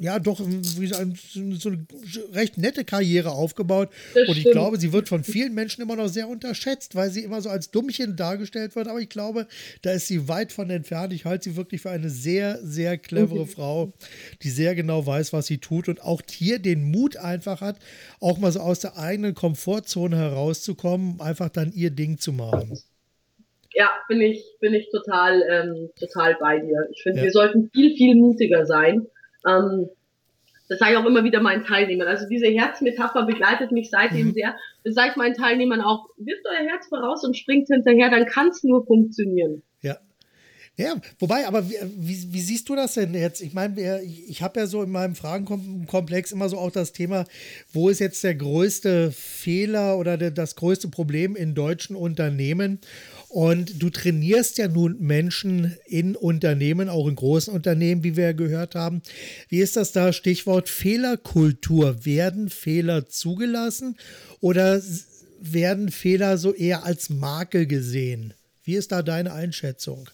ja 0.00 0.18
doch 0.18 0.40
wie 0.40 0.86
so, 0.86 0.96
ein, 0.96 1.14
so 1.58 1.68
eine 1.68 1.86
recht 2.32 2.58
nette 2.58 2.84
Karriere 2.84 3.30
aufgebaut. 3.30 3.90
Das 4.14 4.28
und 4.28 4.36
ich 4.36 4.40
stimmt. 4.40 4.54
glaube, 4.54 4.78
sie 4.78 4.92
wird 4.92 5.08
von 5.08 5.24
vielen 5.24 5.54
Menschen 5.54 5.82
immer 5.82 5.96
noch 5.96 6.08
sehr 6.08 6.28
unterschätzt, 6.28 6.94
weil 6.94 7.10
sie 7.10 7.22
immer 7.22 7.40
so 7.40 7.50
als 7.50 7.70
Dummchen 7.70 8.16
dargestellt 8.16 8.74
wird. 8.74 8.88
Aber 8.88 9.00
ich 9.00 9.08
glaube, 9.08 9.46
da 9.82 9.92
ist 9.92 10.06
sie 10.06 10.28
weit 10.28 10.52
von 10.52 10.70
entfernt. 10.70 11.12
Ich 11.12 11.24
halte 11.24 11.50
sie 11.50 11.56
wirklich 11.56 11.82
für 11.82 11.90
eine 11.90 12.10
sehr, 12.10 12.58
sehr 12.62 12.98
clevere 12.98 13.40
okay. 13.40 13.52
Frau, 13.52 13.92
die 14.42 14.50
sehr 14.50 14.74
genau 14.74 15.06
weiß, 15.06 15.32
was 15.32 15.46
sie 15.46 15.58
tut 15.58 15.88
und 15.88 16.02
auch 16.02 16.22
hier 16.30 16.58
den 16.58 16.90
Mut 16.90 17.16
einfach 17.16 17.60
hat, 17.60 17.78
auch 18.20 18.38
mal 18.38 18.52
so 18.52 18.60
aus 18.60 18.80
der 18.80 18.98
eigenen 18.98 19.34
Komfortzone 19.34 20.16
herauszukommen, 20.16 21.20
einfach 21.20 21.48
dann 21.48 21.72
ihr 21.72 21.90
Ding 21.90 22.18
zu 22.18 22.32
machen. 22.32 22.78
Ja, 23.74 23.90
bin 24.06 24.20
ich, 24.20 24.44
bin 24.60 24.74
ich 24.74 24.90
total, 24.90 25.42
ähm, 25.48 25.90
total 25.98 26.36
bei 26.38 26.58
dir. 26.58 26.88
Ich 26.92 27.02
finde, 27.02 27.20
ja. 27.20 27.24
wir 27.24 27.32
sollten 27.32 27.70
viel, 27.72 27.96
viel 27.96 28.16
mutiger 28.16 28.66
sein 28.66 29.06
ähm, 29.46 29.88
das 30.68 30.78
sage 30.78 30.92
ich 30.92 30.98
auch 30.98 31.04
immer 31.04 31.22
wieder 31.22 31.42
meinen 31.42 31.64
Teilnehmern. 31.64 32.08
Also 32.08 32.26
diese 32.26 32.46
Herzmetapher 32.46 33.26
begleitet 33.26 33.72
mich 33.72 33.90
seitdem 33.90 34.28
mhm. 34.28 34.32
sehr. 34.32 34.56
Das 34.84 34.94
sage 34.94 35.10
ich 35.10 35.16
meinen 35.16 35.34
Teilnehmern 35.34 35.82
auch, 35.82 36.08
wirft 36.16 36.46
euer 36.46 36.66
Herz 36.66 36.88
voraus 36.88 37.24
und 37.24 37.36
springt 37.36 37.68
hinterher, 37.68 38.10
dann 38.10 38.26
kann 38.26 38.48
es 38.48 38.62
nur 38.64 38.86
funktionieren. 38.86 39.62
Ja. 39.82 39.98
Ja, 40.78 40.94
wobei, 41.18 41.46
aber 41.46 41.68
wie, 41.68 41.76
wie, 41.82 42.32
wie, 42.32 42.40
siehst 42.40 42.66
du 42.70 42.74
das 42.74 42.94
denn 42.94 43.12
jetzt? 43.12 43.42
Ich 43.42 43.52
meine, 43.52 44.02
ich 44.02 44.40
habe 44.40 44.60
ja 44.60 44.66
so 44.66 44.82
in 44.82 44.90
meinem 44.90 45.14
Fragenkomplex 45.14 46.32
immer 46.32 46.48
so 46.48 46.56
auch 46.56 46.70
das 46.70 46.92
Thema, 46.92 47.26
wo 47.74 47.90
ist 47.90 47.98
jetzt 47.98 48.24
der 48.24 48.34
größte 48.34 49.12
Fehler 49.12 49.98
oder 49.98 50.16
der, 50.16 50.30
das 50.30 50.56
größte 50.56 50.88
Problem 50.88 51.36
in 51.36 51.54
deutschen 51.54 51.94
Unternehmen? 51.94 52.80
Und 53.32 53.82
du 53.82 53.88
trainierst 53.88 54.58
ja 54.58 54.68
nun 54.68 54.98
Menschen 55.00 55.74
in 55.86 56.16
Unternehmen, 56.16 56.90
auch 56.90 57.08
in 57.08 57.14
großen 57.14 57.50
Unternehmen, 57.54 58.04
wie 58.04 58.14
wir 58.14 58.24
ja 58.24 58.32
gehört 58.32 58.74
haben. 58.74 59.00
Wie 59.48 59.60
ist 59.60 59.78
das 59.78 59.92
da? 59.92 60.12
Stichwort 60.12 60.68
Fehlerkultur. 60.68 62.04
Werden 62.04 62.50
Fehler 62.50 63.08
zugelassen 63.08 63.96
oder 64.40 64.82
werden 65.40 65.90
Fehler 65.90 66.36
so 66.36 66.52
eher 66.52 66.84
als 66.84 67.08
Makel 67.08 67.64
gesehen? 67.66 68.34
Wie 68.64 68.74
ist 68.74 68.92
da 68.92 69.00
deine 69.00 69.32
Einschätzung? 69.32 70.10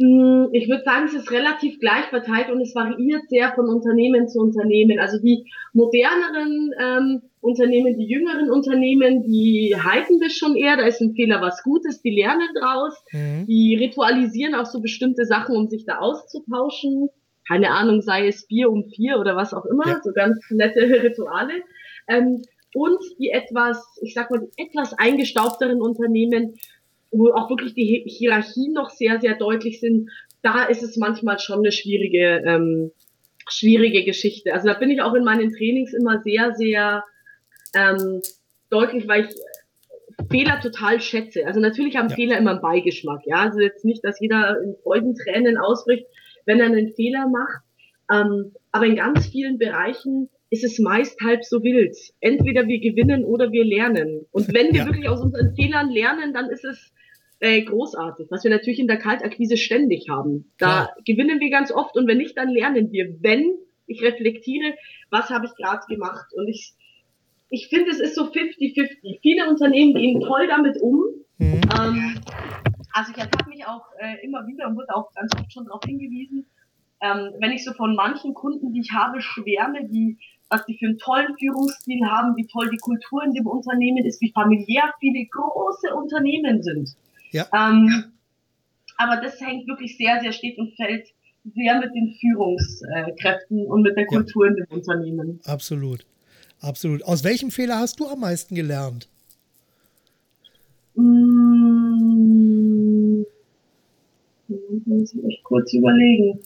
Hm, 0.00 0.48
ich 0.52 0.68
würde 0.68 0.82
sagen, 0.82 1.06
es 1.06 1.14
ist 1.14 1.30
relativ 1.30 1.78
gleich 1.78 2.06
verteilt 2.06 2.50
und 2.50 2.60
es 2.60 2.74
variiert 2.74 3.28
sehr 3.28 3.52
von 3.54 3.68
Unternehmen 3.68 4.26
zu 4.26 4.40
Unternehmen. 4.40 4.98
Also 4.98 5.20
die 5.20 5.46
moderneren 5.72 6.72
ähm, 6.80 7.22
Unternehmen, 7.40 7.96
die 7.96 8.06
jüngeren 8.06 8.50
Unternehmen, 8.50 9.22
die 9.22 9.76
halten 9.78 10.18
das 10.18 10.32
schon 10.32 10.56
eher, 10.56 10.76
da 10.76 10.86
ist 10.86 11.00
ein 11.00 11.14
Fehler 11.14 11.40
was 11.40 11.62
Gutes, 11.62 12.02
die 12.02 12.10
lernen 12.10 12.48
draus, 12.58 13.04
mhm. 13.12 13.46
die 13.46 13.76
ritualisieren 13.76 14.56
auch 14.56 14.66
so 14.66 14.80
bestimmte 14.80 15.26
Sachen, 15.26 15.54
um 15.56 15.68
sich 15.68 15.84
da 15.84 15.98
auszutauschen. 15.98 17.08
Keine 17.46 17.70
Ahnung, 17.70 18.00
sei 18.00 18.26
es 18.26 18.48
Bier 18.48 18.70
um 18.70 18.88
vier 18.88 19.18
oder 19.20 19.36
was 19.36 19.54
auch 19.54 19.66
immer, 19.66 19.86
ja. 19.86 20.00
so 20.02 20.12
ganz 20.12 20.40
nette 20.50 20.80
Rituale. 21.04 21.62
Ähm, 22.08 22.42
und 22.74 22.98
die 23.20 23.30
etwas, 23.30 23.86
ich 24.02 24.14
sag 24.14 24.32
mal, 24.32 24.40
die 24.40 24.62
etwas 24.62 24.92
eingestaubteren 24.98 25.80
Unternehmen 25.80 26.54
wo 27.14 27.32
auch 27.32 27.48
wirklich 27.48 27.74
die 27.74 28.04
Hierarchien 28.06 28.72
noch 28.72 28.90
sehr, 28.90 29.20
sehr 29.20 29.36
deutlich 29.36 29.80
sind, 29.80 30.10
da 30.42 30.64
ist 30.64 30.82
es 30.82 30.96
manchmal 30.96 31.38
schon 31.38 31.60
eine 31.60 31.72
schwierige, 31.72 32.42
ähm, 32.44 32.92
schwierige 33.48 34.04
Geschichte. 34.04 34.52
Also 34.52 34.68
da 34.68 34.74
bin 34.74 34.90
ich 34.90 35.00
auch 35.00 35.14
in 35.14 35.24
meinen 35.24 35.52
Trainings 35.52 35.94
immer 35.94 36.20
sehr, 36.22 36.54
sehr 36.54 37.04
ähm, 37.74 38.20
deutlich, 38.70 39.08
weil 39.08 39.26
ich 39.26 39.34
Fehler 40.30 40.60
total 40.60 41.00
schätze. 41.00 41.46
Also 41.46 41.60
natürlich 41.60 41.96
haben 41.96 42.08
ja. 42.08 42.14
Fehler 42.14 42.38
immer 42.38 42.52
einen 42.52 42.60
Beigeschmack, 42.60 43.20
ja. 43.26 43.36
Also 43.36 43.60
jetzt 43.60 43.84
nicht, 43.84 44.04
dass 44.04 44.20
jeder 44.20 44.60
in 44.62 44.76
Freudentränen 44.82 45.58
ausbricht, 45.58 46.06
wenn 46.46 46.60
er 46.60 46.66
einen 46.66 46.92
Fehler 46.94 47.28
macht. 47.28 47.62
Ähm, 48.12 48.52
aber 48.70 48.86
in 48.86 48.96
ganz 48.96 49.26
vielen 49.26 49.58
Bereichen 49.58 50.28
ist 50.50 50.64
es 50.64 50.78
meist 50.78 51.20
halb 51.20 51.44
so 51.44 51.62
wild. 51.62 51.96
Entweder 52.20 52.66
wir 52.68 52.80
gewinnen 52.80 53.24
oder 53.24 53.50
wir 53.50 53.64
lernen. 53.64 54.26
Und 54.30 54.52
wenn 54.54 54.72
wir 54.72 54.80
ja. 54.80 54.86
wirklich 54.86 55.08
aus 55.08 55.20
unseren 55.20 55.54
Fehlern 55.54 55.90
lernen, 55.90 56.32
dann 56.32 56.50
ist 56.50 56.64
es 56.64 56.92
äh, 57.44 57.62
großartig, 57.62 58.28
was 58.30 58.42
wir 58.42 58.50
natürlich 58.50 58.78
in 58.78 58.86
der 58.86 58.96
Kaltakquise 58.96 59.58
ständig 59.58 60.08
haben. 60.08 60.50
Da 60.56 60.66
Klar. 60.66 60.96
gewinnen 61.04 61.40
wir 61.40 61.50
ganz 61.50 61.70
oft 61.70 61.94
und 61.94 62.06
wenn 62.06 62.16
nicht, 62.16 62.38
dann 62.38 62.48
lernen 62.48 62.90
wir, 62.90 63.16
wenn 63.20 63.58
ich 63.86 64.02
reflektiere, 64.02 64.74
was 65.10 65.28
habe 65.28 65.44
ich 65.44 65.54
gerade 65.54 65.84
gemacht. 65.86 66.24
Und 66.34 66.48
ich, 66.48 66.72
ich 67.50 67.68
finde, 67.68 67.90
es 67.90 68.00
ist 68.00 68.14
so 68.14 68.22
50-50. 68.22 69.20
Viele 69.20 69.46
Unternehmen 69.50 69.94
gehen 69.94 70.22
toll 70.22 70.46
damit 70.48 70.80
um. 70.80 71.04
Mhm. 71.36 71.60
Ähm, 71.78 72.20
also 72.94 73.12
ich 73.12 73.18
ertappe 73.18 73.50
mich 73.50 73.66
auch 73.66 73.84
äh, 73.98 74.24
immer 74.24 74.46
wieder 74.46 74.66
und 74.66 74.76
wurde 74.76 74.96
auch 74.96 75.12
ganz 75.12 75.30
oft 75.36 75.52
schon 75.52 75.66
darauf 75.66 75.82
hingewiesen, 75.84 76.46
ähm, 77.02 77.34
wenn 77.40 77.52
ich 77.52 77.62
so 77.62 77.74
von 77.74 77.94
manchen 77.94 78.32
Kunden, 78.32 78.72
die 78.72 78.80
ich 78.80 78.92
habe, 78.92 79.20
schwärme, 79.20 79.86
die 79.86 80.16
was 80.48 80.64
die 80.66 80.78
für 80.78 80.86
einen 80.86 80.98
tollen 80.98 81.36
Führungsstil 81.38 82.06
haben, 82.06 82.36
wie 82.36 82.46
toll 82.46 82.70
die 82.70 82.78
Kultur 82.78 83.24
in 83.24 83.32
dem 83.32 83.46
Unternehmen 83.46 84.04
ist, 84.04 84.20
wie 84.20 84.30
familiär 84.30 84.92
viele 85.00 85.26
große 85.26 85.92
Unternehmen 85.94 86.62
sind. 86.62 86.94
Ja. 87.34 87.48
Ähm, 87.52 88.12
aber 88.96 89.20
das 89.20 89.40
hängt 89.40 89.66
wirklich 89.66 89.96
sehr, 89.96 90.20
sehr 90.20 90.32
steht 90.32 90.56
und 90.56 90.72
fällt 90.76 91.08
sehr 91.52 91.80
mit 91.80 91.92
den 91.92 92.14
Führungskräften 92.20 93.66
und 93.66 93.82
mit 93.82 93.96
der 93.96 94.06
Kultur 94.06 94.46
ja. 94.46 94.52
in 94.52 94.56
dem 94.56 94.66
Unternehmen. 94.70 95.40
Absolut. 95.44 96.06
Absolut. 96.60 97.02
Aus 97.02 97.24
welchem 97.24 97.50
Fehler 97.50 97.80
hast 97.80 97.98
du 97.98 98.06
am 98.06 98.20
meisten 98.20 98.54
gelernt? 98.54 99.08
Mmh, 100.94 101.24
muss 104.86 105.12
ich 105.12 105.24
echt 105.24 105.42
kurz 105.42 105.72
überlegen. 105.72 106.38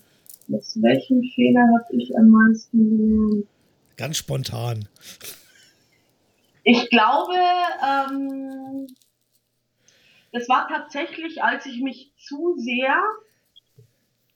Aus 0.51 0.75
welchem 0.81 1.23
Fehler 1.35 1.61
habe 1.61 1.97
ich 1.97 2.17
am 2.17 2.31
meisten 2.31 2.89
gelernt? 2.89 3.47
Ganz 3.99 4.17
spontan. 4.17 4.89
Ich 6.65 6.89
glaube, 6.89 7.35
ähm, 7.87 8.87
das 10.33 10.49
war 10.49 10.69
tatsächlich, 10.69 11.43
als 11.43 11.67
ich 11.67 11.81
mich 11.81 12.13
zu 12.17 12.55
sehr 12.59 13.03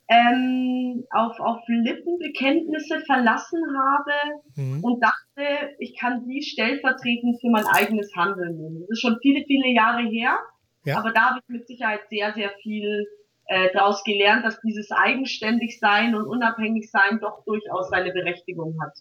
ähm, 0.09 1.05
auf, 1.11 1.39
auf 1.41 1.61
Lippenbekenntnisse 1.69 3.01
verlassen 3.07 3.61
habe 3.79 4.13
mhm. 4.57 4.85
und 4.85 5.03
dachte, 5.03 5.75
ich 5.79 5.97
kann 5.99 6.27
die 6.27 6.43
stellvertretend 6.43 7.41
für 7.41 7.51
mein 7.51 7.67
eigenes 7.67 8.15
Handeln 8.15 8.57
nehmen. 8.57 8.81
Das 8.81 8.91
ist 8.91 9.01
schon 9.01 9.19
viele, 9.23 9.45
viele 9.47 9.69
Jahre 9.69 10.03
her, 10.03 10.39
ja. 10.85 10.99
aber 10.99 11.13
da 11.13 11.31
habe 11.31 11.41
ich 11.41 11.49
mit 11.49 11.67
Sicherheit 11.67 12.01
sehr, 12.11 12.35
sehr 12.35 12.51
viel 12.63 13.07
äh, 13.47 13.69
daraus 13.73 14.03
gelernt, 14.05 14.45
dass 14.45 14.61
dieses 14.61 14.91
eigenständig 14.91 15.79
sein 15.79 16.15
und 16.15 16.27
unabhängig 16.27 16.91
sein 16.91 17.19
doch 17.21 17.45
durchaus 17.45 17.89
seine 17.89 18.13
Berechtigung 18.13 18.79
hat. 18.83 18.99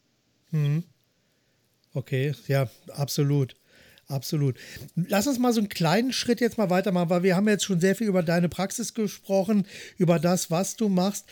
Mhm. 0.51 0.83
Okay, 1.93 2.33
ja, 2.47 2.67
absolut. 2.95 3.55
Absolut. 4.11 4.57
Lass 4.95 5.25
uns 5.27 5.39
mal 5.39 5.53
so 5.53 5.61
einen 5.61 5.69
kleinen 5.69 6.11
Schritt 6.11 6.41
jetzt 6.41 6.57
mal 6.57 6.69
weitermachen, 6.69 7.09
weil 7.09 7.23
wir 7.23 7.35
haben 7.35 7.47
jetzt 7.47 7.63
schon 7.63 7.79
sehr 7.79 7.95
viel 7.95 8.07
über 8.07 8.23
deine 8.23 8.49
Praxis 8.49 8.93
gesprochen, 8.93 9.65
über 9.97 10.19
das, 10.19 10.51
was 10.51 10.75
du 10.75 10.89
machst. 10.89 11.27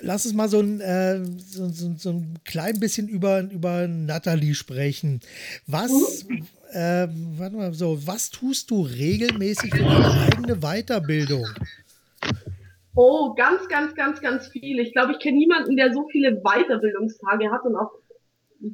Lass 0.00 0.24
uns 0.24 0.34
mal 0.34 0.48
so 0.48 0.60
ein, 0.60 0.80
äh, 0.80 1.20
so, 1.36 1.68
so, 1.68 1.94
so, 1.96 2.10
ein 2.10 2.38
klein 2.44 2.78
bisschen 2.78 3.08
über, 3.08 3.40
über 3.40 3.88
Nathalie 3.88 4.54
sprechen. 4.54 5.20
Was, 5.66 6.24
äh, 6.72 7.08
warte 7.36 7.56
mal, 7.56 7.74
so, 7.74 8.06
was 8.06 8.30
tust 8.30 8.70
du 8.70 8.82
regelmäßig 8.82 9.74
für 9.74 9.82
deine 9.82 10.12
eigene 10.22 10.56
Weiterbildung? 10.60 11.46
Oh, 12.94 13.34
ganz, 13.34 13.68
ganz, 13.68 13.94
ganz, 13.94 14.20
ganz 14.20 14.48
viel. 14.48 14.78
Ich 14.78 14.92
glaube, 14.92 15.12
ich 15.12 15.18
kenne 15.18 15.38
niemanden, 15.38 15.76
der 15.76 15.92
so 15.92 16.06
viele 16.10 16.40
Weiterbildungstage 16.42 17.50
hat 17.50 17.64
und 17.64 17.74
auch 17.74 17.90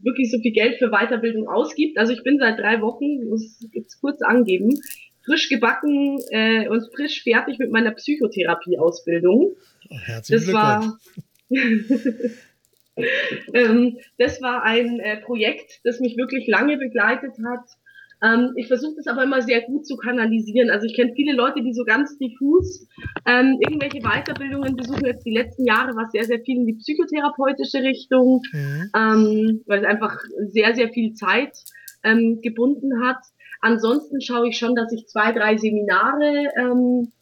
wirklich 0.03 0.31
so 0.31 0.39
viel 0.39 0.53
Geld 0.53 0.79
für 0.79 0.91
Weiterbildung 0.91 1.49
ausgibt. 1.49 1.99
Also 1.99 2.13
ich 2.13 2.23
bin 2.23 2.39
seit 2.39 2.59
drei 2.59 2.81
Wochen, 2.81 3.29
muss 3.29 3.67
jetzt 3.73 4.01
kurz 4.01 4.23
angeben, 4.23 4.81
frisch 5.25 5.49
gebacken 5.49 6.21
äh, 6.31 6.69
und 6.69 6.83
frisch 6.95 7.23
fertig 7.23 7.59
mit 7.59 7.71
meiner 7.71 7.93
Psychotherapie-Ausbildung. 7.93 9.57
Oh, 9.91 9.99
herzlichen 10.05 10.47
das 10.47 10.53
war 10.53 10.99
ähm, 13.55 13.99
das 14.19 14.43
war 14.43 14.63
ein 14.65 15.01
äh, 15.01 15.17
Projekt, 15.19 15.81
das 15.85 16.01
mich 16.01 16.17
wirklich 16.17 16.47
lange 16.47 16.77
begleitet 16.77 17.33
hat 17.47 17.65
ähm, 18.23 18.53
ich 18.57 18.67
versuche 18.67 18.97
das 18.97 19.07
aber 19.07 19.23
immer 19.23 19.43
sehr 19.43 19.63
gut 19.63 19.87
zu 19.87 19.97
kanalisieren. 19.97 20.71
Also 20.71 20.87
ich 20.87 20.95
kenne 20.95 21.13
viele 21.15 21.35
Leute, 21.35 21.63
die 21.63 21.73
so 21.73 21.85
ganz 21.85 22.19
diffus 22.19 22.87
ähm, 23.27 23.59
irgendwelche 23.61 24.01
Weiterbildungen 24.01 24.75
besuchen. 24.77 25.05
Jetzt 25.05 25.25
die 25.25 25.35
letzten 25.35 25.65
Jahre 25.65 25.95
war 25.95 26.05
es 26.05 26.13
sehr, 26.13 26.25
sehr 26.25 26.41
viel 26.41 26.59
in 26.59 26.67
die 26.67 26.75
psychotherapeutische 26.75 27.83
Richtung, 27.83 28.43
mhm. 28.53 28.91
ähm, 28.97 29.63
weil 29.67 29.81
es 29.81 29.87
einfach 29.87 30.19
sehr, 30.49 30.75
sehr 30.75 30.89
viel 30.89 31.15
Zeit 31.15 31.57
ähm, 32.03 32.41
gebunden 32.43 33.05
hat. 33.05 33.19
Ansonsten 33.61 34.21
schaue 34.21 34.49
ich 34.49 34.59
schon, 34.59 34.75
dass 34.75 34.93
ich 34.93 35.07
zwei, 35.07 35.33
drei 35.33 35.57
Seminare 35.57 36.49
ähm, 36.57 37.13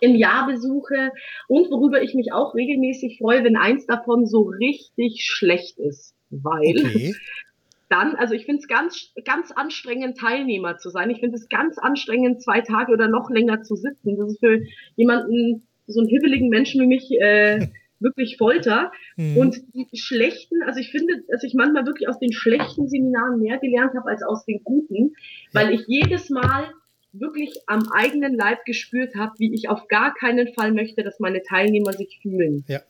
im 0.00 0.14
Jahr 0.14 0.46
besuche 0.46 1.12
und 1.48 1.70
worüber 1.70 2.02
ich 2.02 2.14
mich 2.14 2.32
auch 2.32 2.54
regelmäßig 2.54 3.18
freue, 3.18 3.44
wenn 3.44 3.56
eins 3.56 3.86
davon 3.86 4.26
so 4.26 4.42
richtig 4.42 5.24
schlecht 5.24 5.78
ist. 5.78 6.14
Weil 6.30 6.84
okay 6.84 7.14
dann, 7.88 8.16
also 8.16 8.34
ich 8.34 8.46
finde 8.46 8.60
es 8.60 8.68
ganz, 8.68 9.12
ganz 9.24 9.52
anstrengend, 9.52 10.18
Teilnehmer 10.18 10.78
zu 10.78 10.90
sein. 10.90 11.10
Ich 11.10 11.20
finde 11.20 11.36
es 11.36 11.48
ganz 11.48 11.78
anstrengend, 11.78 12.42
zwei 12.42 12.60
Tage 12.60 12.92
oder 12.92 13.08
noch 13.08 13.30
länger 13.30 13.62
zu 13.62 13.76
sitzen. 13.76 14.16
Das 14.16 14.30
ist 14.30 14.40
für 14.40 14.62
jemanden, 14.96 15.66
so 15.86 16.00
einen 16.00 16.08
hibbeligen 16.08 16.48
Menschen 16.48 16.80
wie 16.80 16.86
mich, 16.86 17.10
äh, 17.20 17.68
wirklich 18.00 18.36
Folter. 18.36 18.92
Mhm. 19.16 19.36
Und 19.36 19.56
die 19.74 19.86
schlechten, 19.94 20.62
also 20.62 20.80
ich 20.80 20.90
finde, 20.90 21.22
dass 21.28 21.44
ich 21.44 21.54
manchmal 21.54 21.86
wirklich 21.86 22.08
aus 22.08 22.18
den 22.18 22.32
schlechten 22.32 22.88
Seminaren 22.88 23.40
mehr 23.40 23.58
gelernt 23.58 23.92
habe 23.96 24.08
als 24.08 24.22
aus 24.22 24.44
den 24.44 24.62
guten, 24.64 25.14
weil 25.52 25.72
ich 25.72 25.84
jedes 25.86 26.30
Mal 26.30 26.70
wirklich 27.12 27.54
am 27.66 27.88
eigenen 27.92 28.34
Leib 28.34 28.64
gespürt 28.64 29.14
habe, 29.14 29.32
wie 29.38 29.54
ich 29.54 29.68
auf 29.68 29.86
gar 29.88 30.14
keinen 30.14 30.52
Fall 30.52 30.72
möchte, 30.72 31.02
dass 31.02 31.20
meine 31.20 31.42
Teilnehmer 31.42 31.92
sich 31.92 32.18
fühlen. 32.20 32.64
Ja. 32.66 32.80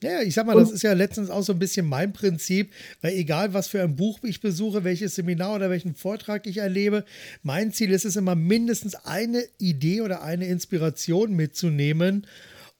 Ja, 0.00 0.22
ich 0.22 0.34
sag 0.34 0.46
mal, 0.46 0.54
das 0.54 0.70
ist 0.70 0.82
ja 0.82 0.92
letztens 0.92 1.28
auch 1.28 1.42
so 1.42 1.52
ein 1.52 1.58
bisschen 1.58 1.86
mein 1.86 2.12
Prinzip, 2.12 2.72
weil 3.00 3.14
egal 3.14 3.52
was 3.52 3.66
für 3.66 3.82
ein 3.82 3.96
Buch 3.96 4.20
ich 4.22 4.40
besuche, 4.40 4.84
welches 4.84 5.16
Seminar 5.16 5.56
oder 5.56 5.70
welchen 5.70 5.94
Vortrag 5.96 6.46
ich 6.46 6.58
erlebe, 6.58 7.04
mein 7.42 7.72
Ziel 7.72 7.90
ist 7.90 8.04
es 8.04 8.14
immer 8.14 8.36
mindestens 8.36 8.94
eine 8.94 9.42
Idee 9.58 10.02
oder 10.02 10.22
eine 10.22 10.46
Inspiration 10.46 11.32
mitzunehmen. 11.34 12.26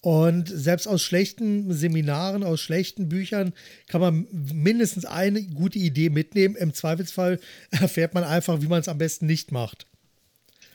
Und 0.00 0.48
selbst 0.48 0.87
aus 0.87 1.02
schlechten 1.02 1.72
Seminaren, 1.72 2.44
aus 2.44 2.61
schlechten 2.61 3.09
Büchern 3.09 3.52
kann 3.88 4.00
man 4.00 4.28
mindestens 4.31 5.04
eine 5.04 5.42
gute 5.42 5.81
Idee 5.81 6.09
mitnehmen. 6.11 6.54
Im 6.54 6.72
Zweifelsfall 6.72 7.40
erfährt 7.72 8.14
man 8.14 8.22
einfach, 8.22 8.62
wie 8.62 8.68
man 8.68 8.81
es 8.81 8.88
am 8.88 8.98
besten 8.98 9.26
nicht 9.26 9.50
macht. 9.50 9.87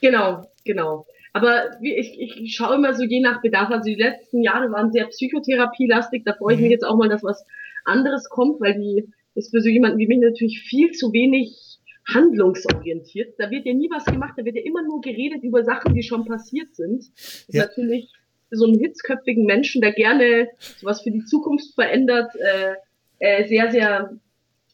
Genau, 0.01 0.51
genau. 0.65 1.05
Aber 1.33 1.81
ich, 1.81 2.19
ich 2.19 2.55
schaue 2.55 2.75
immer 2.75 2.93
so 2.93 3.03
je 3.03 3.19
nach 3.19 3.41
Bedarf. 3.41 3.71
Also 3.71 3.89
die 3.89 4.01
letzten 4.01 4.43
Jahre 4.43 4.71
waren 4.71 4.91
sehr 4.91 5.07
psychotherapielastig. 5.07 6.23
Da 6.25 6.33
freue 6.33 6.53
ich 6.53 6.59
mich 6.59 6.67
mhm. 6.67 6.73
jetzt 6.73 6.85
auch 6.85 6.95
mal, 6.95 7.09
dass 7.09 7.23
was 7.23 7.43
anderes 7.85 8.29
kommt, 8.29 8.61
weil 8.61 8.75
die 8.75 9.11
ist 9.35 9.49
für 9.49 9.61
so 9.61 9.69
jemanden 9.69 9.97
wie 9.97 10.07
mich 10.07 10.19
natürlich 10.19 10.61
viel 10.61 10.91
zu 10.91 11.11
wenig 11.11 11.79
handlungsorientiert. 12.07 13.35
Da 13.39 13.49
wird 13.49 13.65
ja 13.65 13.73
nie 13.73 13.89
was 13.89 14.05
gemacht, 14.05 14.33
da 14.37 14.45
wird 14.45 14.55
ja 14.55 14.61
immer 14.63 14.83
nur 14.83 15.01
geredet 15.01 15.43
über 15.43 15.63
Sachen, 15.63 15.93
die 15.93 16.03
schon 16.03 16.25
passiert 16.25 16.75
sind. 16.75 17.03
Das 17.15 17.45
ja. 17.49 17.63
ist 17.63 17.69
natürlich 17.69 18.11
für 18.49 18.57
so 18.57 18.65
einen 18.65 18.79
hitzköpfigen 18.79 19.45
Menschen, 19.45 19.81
der 19.81 19.93
gerne 19.93 20.49
was 20.81 21.01
für 21.01 21.11
die 21.11 21.25
Zukunft 21.25 21.73
verändert, 21.75 22.31
äh, 22.35 22.75
äh, 23.19 23.47
sehr, 23.47 23.71
sehr 23.71 24.19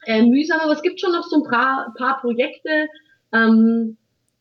äh, 0.06 0.24
mühsam. 0.24 0.60
Aber 0.60 0.74
es 0.74 0.82
gibt 0.82 1.00
schon 1.00 1.12
noch 1.12 1.24
so 1.24 1.38
ein 1.38 1.50
paar, 1.50 1.94
paar 1.98 2.20
Projekte, 2.20 2.88
ähm, 3.32 3.98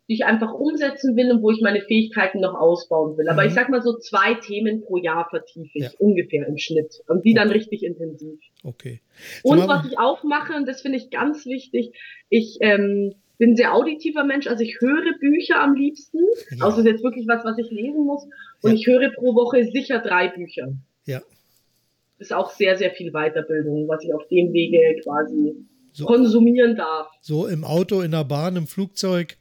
die 0.08 0.14
ich 0.14 0.24
einfach 0.24 0.54
umsetzen 0.54 1.16
will 1.16 1.30
und 1.30 1.42
wo 1.42 1.50
ich 1.50 1.60
meine 1.60 1.82
Fähigkeiten 1.82 2.40
noch 2.40 2.54
ausbauen 2.54 3.18
will. 3.18 3.28
Aber 3.28 3.42
mhm. 3.42 3.48
ich 3.48 3.54
sag 3.54 3.68
mal 3.68 3.82
so 3.82 3.98
zwei 3.98 4.34
Themen 4.34 4.80
pro 4.80 4.96
Jahr 4.96 5.28
vertiefe 5.28 5.70
ich 5.74 5.84
ja. 5.84 5.90
ungefähr 5.98 6.46
im 6.46 6.56
Schnitt 6.56 7.02
und 7.08 7.24
die 7.24 7.32
okay. 7.32 7.38
dann 7.38 7.50
richtig 7.50 7.82
intensiv. 7.82 8.40
Okay. 8.64 9.00
und 9.42 9.68
was 9.68 9.86
ich 9.86 9.98
auch 9.98 10.24
mache, 10.24 10.54
und 10.54 10.66
das 10.66 10.80
finde 10.80 10.98
ich 10.98 11.10
ganz 11.10 11.44
wichtig, 11.44 11.92
ich 12.30 12.58
ähm, 12.60 13.14
bin 13.36 13.50
ein 13.50 13.56
sehr 13.56 13.74
auditiver 13.74 14.24
Mensch, 14.24 14.46
also 14.46 14.64
ich 14.64 14.80
höre 14.80 15.16
Bücher 15.20 15.60
am 15.60 15.74
liebsten, 15.74 16.18
ja. 16.56 16.64
außer 16.64 16.78
es 16.78 16.84
ist 16.84 16.90
jetzt 16.90 17.04
wirklich 17.04 17.26
was, 17.28 17.44
was 17.44 17.58
ich 17.58 17.70
lesen 17.70 18.04
muss. 18.04 18.24
Und 18.62 18.72
ja. 18.72 18.76
ich 18.76 18.86
höre 18.86 19.10
pro 19.10 19.34
Woche 19.34 19.64
sicher 19.64 20.00
drei 20.00 20.28
Bücher. 20.28 20.72
Ja. 21.04 21.20
Das 22.18 22.28
ist 22.28 22.32
auch 22.32 22.50
sehr, 22.50 22.76
sehr 22.76 22.90
viel 22.90 23.12
Weiterbildung, 23.12 23.86
was 23.86 24.02
ich 24.02 24.12
auf 24.12 24.26
dem 24.28 24.52
Wege 24.52 25.00
quasi 25.02 25.54
so, 25.92 26.06
konsumieren 26.06 26.76
darf. 26.76 27.08
So 27.20 27.46
im 27.46 27.62
Auto, 27.64 28.00
in 28.00 28.10
der 28.10 28.24
Bahn, 28.24 28.56
im 28.56 28.66
Flugzeug. 28.66 29.36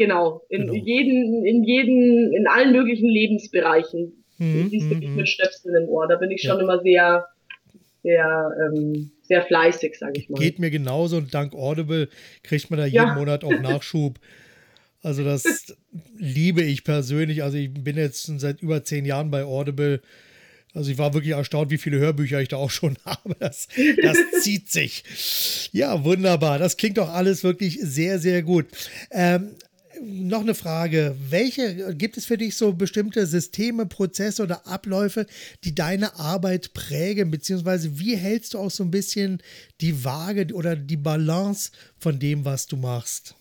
Genau, 0.00 0.40
in 0.48 0.62
genau. 0.62 0.72
jeden, 0.72 1.44
in 1.44 1.62
jeden, 1.62 2.32
in 2.32 2.46
allen 2.46 2.72
möglichen 2.72 3.06
Lebensbereichen. 3.06 4.24
Mhm, 4.38 4.70
siehst 4.70 4.90
du 4.90 4.94
mich 4.94 5.10
mit 5.10 5.28
Stöpseln 5.28 5.74
im 5.76 5.90
Ohr. 5.90 6.08
Da 6.08 6.16
bin 6.16 6.30
ich 6.30 6.42
ja. 6.42 6.52
schon 6.52 6.60
immer 6.62 6.80
sehr, 6.80 7.26
sehr, 8.02 8.50
ähm, 8.64 9.10
sehr 9.20 9.42
fleißig, 9.42 9.98
sage 9.98 10.14
ich 10.16 10.30
mal. 10.30 10.40
Geht 10.40 10.58
mir 10.58 10.70
genauso 10.70 11.18
und 11.18 11.34
dank 11.34 11.52
Audible 11.54 12.08
kriegt 12.42 12.70
man 12.70 12.78
da 12.78 12.86
jeden 12.86 13.08
ja. 13.08 13.14
Monat 13.14 13.44
auch 13.44 13.50
Nachschub. 13.60 14.18
Also 15.02 15.22
das 15.22 15.76
liebe 16.16 16.62
ich 16.62 16.82
persönlich. 16.82 17.42
Also 17.42 17.58
ich 17.58 17.70
bin 17.70 17.98
jetzt 17.98 18.24
seit 18.40 18.62
über 18.62 18.82
zehn 18.82 19.04
Jahren 19.04 19.30
bei 19.30 19.44
Audible. 19.44 20.00
Also 20.72 20.90
ich 20.90 20.96
war 20.96 21.12
wirklich 21.12 21.34
erstaunt, 21.34 21.70
wie 21.70 21.78
viele 21.78 21.98
Hörbücher 21.98 22.40
ich 22.40 22.48
da 22.48 22.56
auch 22.56 22.70
schon 22.70 22.96
habe. 23.04 23.36
Das, 23.38 23.68
das 24.00 24.16
zieht 24.40 24.70
sich. 24.70 25.68
Ja, 25.72 26.04
wunderbar. 26.04 26.58
Das 26.58 26.78
klingt 26.78 26.96
doch 26.96 27.10
alles 27.10 27.44
wirklich 27.44 27.78
sehr, 27.82 28.18
sehr 28.18 28.42
gut. 28.42 28.64
Ähm, 29.10 29.56
noch 30.02 30.40
eine 30.40 30.54
Frage. 30.54 31.16
Welche 31.28 31.94
gibt 31.94 32.16
es 32.16 32.24
für 32.24 32.38
dich 32.38 32.56
so 32.56 32.72
bestimmte 32.72 33.26
Systeme, 33.26 33.86
Prozesse 33.86 34.42
oder 34.42 34.66
Abläufe, 34.66 35.26
die 35.64 35.74
deine 35.74 36.18
Arbeit 36.18 36.72
prägen? 36.72 37.30
Beziehungsweise 37.30 37.98
wie 37.98 38.16
hältst 38.16 38.54
du 38.54 38.58
auch 38.58 38.70
so 38.70 38.84
ein 38.84 38.90
bisschen 38.90 39.42
die 39.80 40.04
Waage 40.04 40.54
oder 40.54 40.76
die 40.76 40.96
Balance 40.96 41.70
von 41.98 42.18
dem, 42.18 42.44
was 42.44 42.66
du 42.66 42.76
machst? 42.76 43.34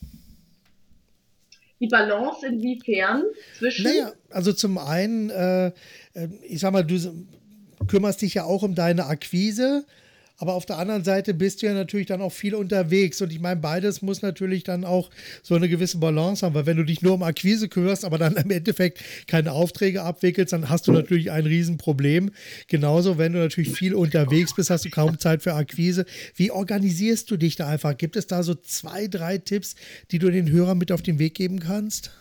Die 1.79 1.87
Balance 1.87 2.45
inwiefern 2.45 3.23
zwischen. 3.57 3.83
Naja, 3.83 4.11
also 4.29 4.51
zum 4.51 4.77
einen, 4.77 5.29
äh, 5.29 5.67
äh 5.67 6.27
ich 6.43 6.59
sag 6.59 6.73
mal, 6.73 6.83
du 6.83 6.97
kümmerst 7.87 8.21
dich 8.21 8.33
ja 8.33 8.43
auch 8.43 8.63
um 8.63 8.75
deine 8.75 9.05
Akquise. 9.05 9.85
Aber 10.41 10.53
auf 10.53 10.65
der 10.65 10.77
anderen 10.77 11.03
Seite 11.03 11.33
bist 11.33 11.61
du 11.61 11.65
ja 11.65 11.73
natürlich 11.73 12.07
dann 12.07 12.21
auch 12.21 12.31
viel 12.31 12.55
unterwegs. 12.55 13.21
Und 13.21 13.33
ich 13.33 13.41
meine, 13.41 13.59
beides 13.59 14.01
muss 14.01 14.21
natürlich 14.21 14.63
dann 14.63 14.85
auch 14.85 15.09
so 15.43 15.53
eine 15.53 15.67
gewisse 15.67 15.97
Balance 15.97 16.45
haben, 16.45 16.55
weil 16.55 16.65
wenn 16.65 16.77
du 16.77 16.85
dich 16.85 17.01
nur 17.01 17.13
um 17.13 17.23
Akquise 17.23 17.67
kümmerst, 17.67 18.05
aber 18.05 18.17
dann 18.17 18.37
im 18.37 18.49
Endeffekt 18.49 18.99
keine 19.27 19.51
Aufträge 19.51 20.01
abwickelst, 20.01 20.53
dann 20.53 20.69
hast 20.69 20.87
du 20.87 20.93
natürlich 20.93 21.29
ein 21.29 21.45
Riesenproblem. 21.45 22.31
Genauso, 22.69 23.17
wenn 23.17 23.33
du 23.33 23.39
natürlich 23.39 23.71
viel 23.71 23.93
unterwegs 23.93 24.55
bist, 24.55 24.69
hast 24.69 24.85
du 24.85 24.89
kaum 24.89 25.19
Zeit 25.19 25.43
für 25.43 25.55
Akquise. 25.55 26.05
Wie 26.35 26.51
organisierst 26.51 27.29
du 27.29 27.35
dich 27.35 27.57
da 27.57 27.67
einfach? 27.67 27.97
Gibt 27.97 28.15
es 28.15 28.25
da 28.25 28.41
so 28.41 28.55
zwei, 28.55 29.07
drei 29.07 29.39
Tipps, 29.39 29.75
die 30.11 30.19
du 30.19 30.31
den 30.31 30.49
Hörern 30.49 30.77
mit 30.77 30.93
auf 30.93 31.01
den 31.01 31.19
Weg 31.19 31.35
geben 31.35 31.59
kannst? 31.59 32.11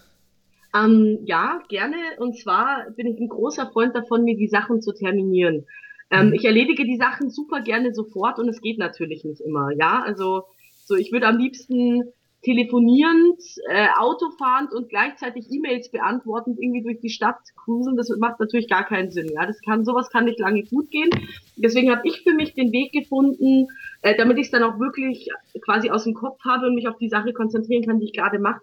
Ähm, 0.74 1.20
ja, 1.24 1.62
gerne. 1.68 1.96
Und 2.18 2.36
zwar 2.36 2.90
bin 2.96 3.06
ich 3.06 3.20
ein 3.20 3.28
großer 3.28 3.70
Freund 3.72 3.94
davon, 3.94 4.24
mir 4.24 4.36
die 4.36 4.48
Sachen 4.48 4.82
zu 4.82 4.92
terminieren. 4.92 5.64
Ähm, 6.10 6.28
mhm. 6.28 6.34
ich 6.34 6.44
erledige 6.44 6.84
die 6.84 6.96
Sachen 6.96 7.30
super 7.30 7.60
gerne 7.60 7.94
sofort 7.94 8.38
und 8.38 8.48
es 8.48 8.60
geht 8.60 8.78
natürlich 8.78 9.24
nicht 9.24 9.40
immer. 9.40 9.70
Ja, 9.78 10.02
also 10.02 10.44
so 10.84 10.94
ich 10.94 11.12
würde 11.12 11.26
am 11.26 11.38
liebsten 11.38 12.12
telefonierend, 12.42 13.42
äh, 13.68 13.88
autofahrend 13.98 14.72
und 14.72 14.88
gleichzeitig 14.88 15.50
E-Mails 15.50 15.90
beantwortend 15.90 16.58
irgendwie 16.60 16.82
durch 16.82 17.00
die 17.00 17.10
Stadt 17.10 17.36
cruisen, 17.56 17.96
das 17.96 18.10
macht 18.16 18.38
natürlich 18.38 18.68
gar 18.68 18.84
keinen 18.84 19.10
Sinn. 19.10 19.28
Ja, 19.32 19.44
das 19.44 19.60
kann 19.60 19.84
sowas 19.84 20.08
kann 20.10 20.24
nicht 20.24 20.38
lange 20.38 20.62
gut 20.62 20.90
gehen. 20.90 21.10
Deswegen 21.56 21.90
habe 21.90 22.02
ich 22.04 22.22
für 22.22 22.32
mich 22.32 22.54
den 22.54 22.70
Weg 22.70 22.92
gefunden, 22.92 23.66
äh, 24.02 24.16
damit 24.16 24.38
ich 24.38 24.46
es 24.46 24.50
dann 24.52 24.62
auch 24.62 24.78
wirklich 24.78 25.28
quasi 25.64 25.90
aus 25.90 26.04
dem 26.04 26.14
Kopf 26.14 26.38
habe 26.44 26.66
und 26.66 26.76
mich 26.76 26.86
auf 26.86 26.96
die 26.98 27.08
Sache 27.08 27.32
konzentrieren 27.32 27.84
kann, 27.84 27.98
die 27.98 28.06
ich 28.06 28.12
gerade 28.12 28.38
mache, 28.38 28.60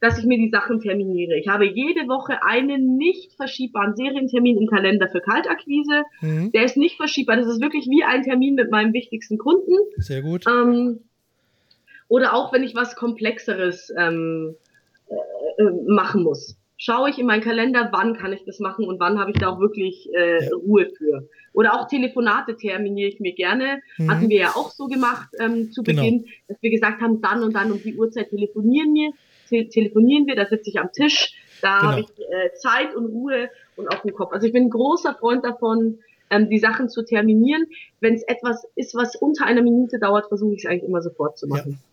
dass 0.00 0.18
ich 0.18 0.24
mir 0.24 0.38
die 0.38 0.50
Sachen 0.50 0.80
terminiere. 0.80 1.36
Ich 1.38 1.48
habe 1.48 1.66
jede 1.66 2.06
Woche 2.08 2.42
einen 2.44 2.96
nicht 2.96 3.32
verschiebbaren 3.34 3.96
Serientermin 3.96 4.58
im 4.58 4.66
Kalender 4.68 5.08
für 5.08 5.20
Kaltakquise. 5.20 6.02
Mhm. 6.20 6.52
Der 6.52 6.64
ist 6.64 6.76
nicht 6.76 6.96
verschiebbar. 6.96 7.36
Das 7.36 7.46
ist 7.46 7.60
wirklich 7.60 7.86
wie 7.86 8.04
ein 8.04 8.22
Termin 8.22 8.54
mit 8.54 8.70
meinem 8.70 8.92
wichtigsten 8.92 9.38
Kunden. 9.38 9.72
Sehr 9.96 10.22
gut. 10.22 10.44
Ähm, 10.46 11.00
oder 12.08 12.34
auch 12.34 12.52
wenn 12.52 12.62
ich 12.62 12.74
was 12.74 12.96
Komplexeres 12.96 13.92
ähm, 13.96 14.54
äh, 15.08 15.62
äh 15.62 15.70
machen 15.88 16.22
muss. 16.22 16.56
Schaue 16.80 17.10
ich 17.10 17.18
in 17.18 17.26
meinen 17.26 17.42
Kalender, 17.42 17.88
wann 17.90 18.16
kann 18.16 18.32
ich 18.32 18.44
das 18.44 18.60
machen 18.60 18.84
und 18.84 19.00
wann 19.00 19.18
habe 19.18 19.32
ich 19.32 19.38
da 19.38 19.48
auch 19.48 19.58
wirklich 19.58 20.08
äh, 20.14 20.44
ja. 20.44 20.50
Ruhe 20.54 20.88
für. 20.96 21.28
Oder 21.52 21.74
auch 21.74 21.88
Telefonate 21.88 22.56
terminiere 22.56 23.08
ich 23.08 23.18
mir 23.18 23.32
gerne. 23.32 23.80
Mhm. 23.98 24.10
Hatten 24.10 24.28
wir 24.28 24.38
ja 24.38 24.48
auch 24.50 24.70
so 24.70 24.86
gemacht 24.86 25.28
ähm, 25.40 25.72
zu 25.72 25.82
genau. 25.82 26.02
Beginn, 26.02 26.26
dass 26.46 26.56
wir 26.62 26.70
gesagt 26.70 27.02
haben, 27.02 27.20
dann 27.20 27.42
und 27.42 27.54
dann 27.54 27.72
um 27.72 27.82
die 27.82 27.96
Uhrzeit 27.96 28.30
telefonieren 28.30 28.94
wir 28.94 29.10
te 29.48 29.68
telefonieren 29.68 30.26
wir, 30.26 30.36
da 30.36 30.46
sitze 30.46 30.70
ich 30.70 30.78
am 30.78 30.92
Tisch, 30.92 31.34
da 31.62 31.78
genau. 31.78 31.90
habe 31.92 32.00
ich 32.02 32.08
äh, 32.20 32.54
Zeit 32.54 32.94
und 32.94 33.06
Ruhe 33.06 33.50
und 33.76 33.88
auch 33.88 34.02
den 34.02 34.14
Kopf. 34.14 34.32
Also 34.32 34.46
ich 34.46 34.52
bin 34.52 34.64
ein 34.64 34.70
großer 34.70 35.14
Freund 35.14 35.44
davon, 35.44 35.98
ähm, 36.30 36.48
die 36.48 36.58
Sachen 36.58 36.88
zu 36.88 37.04
terminieren. 37.04 37.66
Wenn 38.00 38.14
es 38.14 38.22
etwas 38.22 38.66
ist, 38.74 38.94
was 38.94 39.16
unter 39.16 39.46
einer 39.46 39.62
Minute 39.62 39.98
dauert, 39.98 40.28
versuche 40.28 40.54
ich 40.54 40.64
es 40.64 40.70
eigentlich 40.70 40.88
immer 40.88 41.02
sofort 41.02 41.38
zu 41.38 41.46
machen. 41.46 41.72
Ja. 41.72 41.87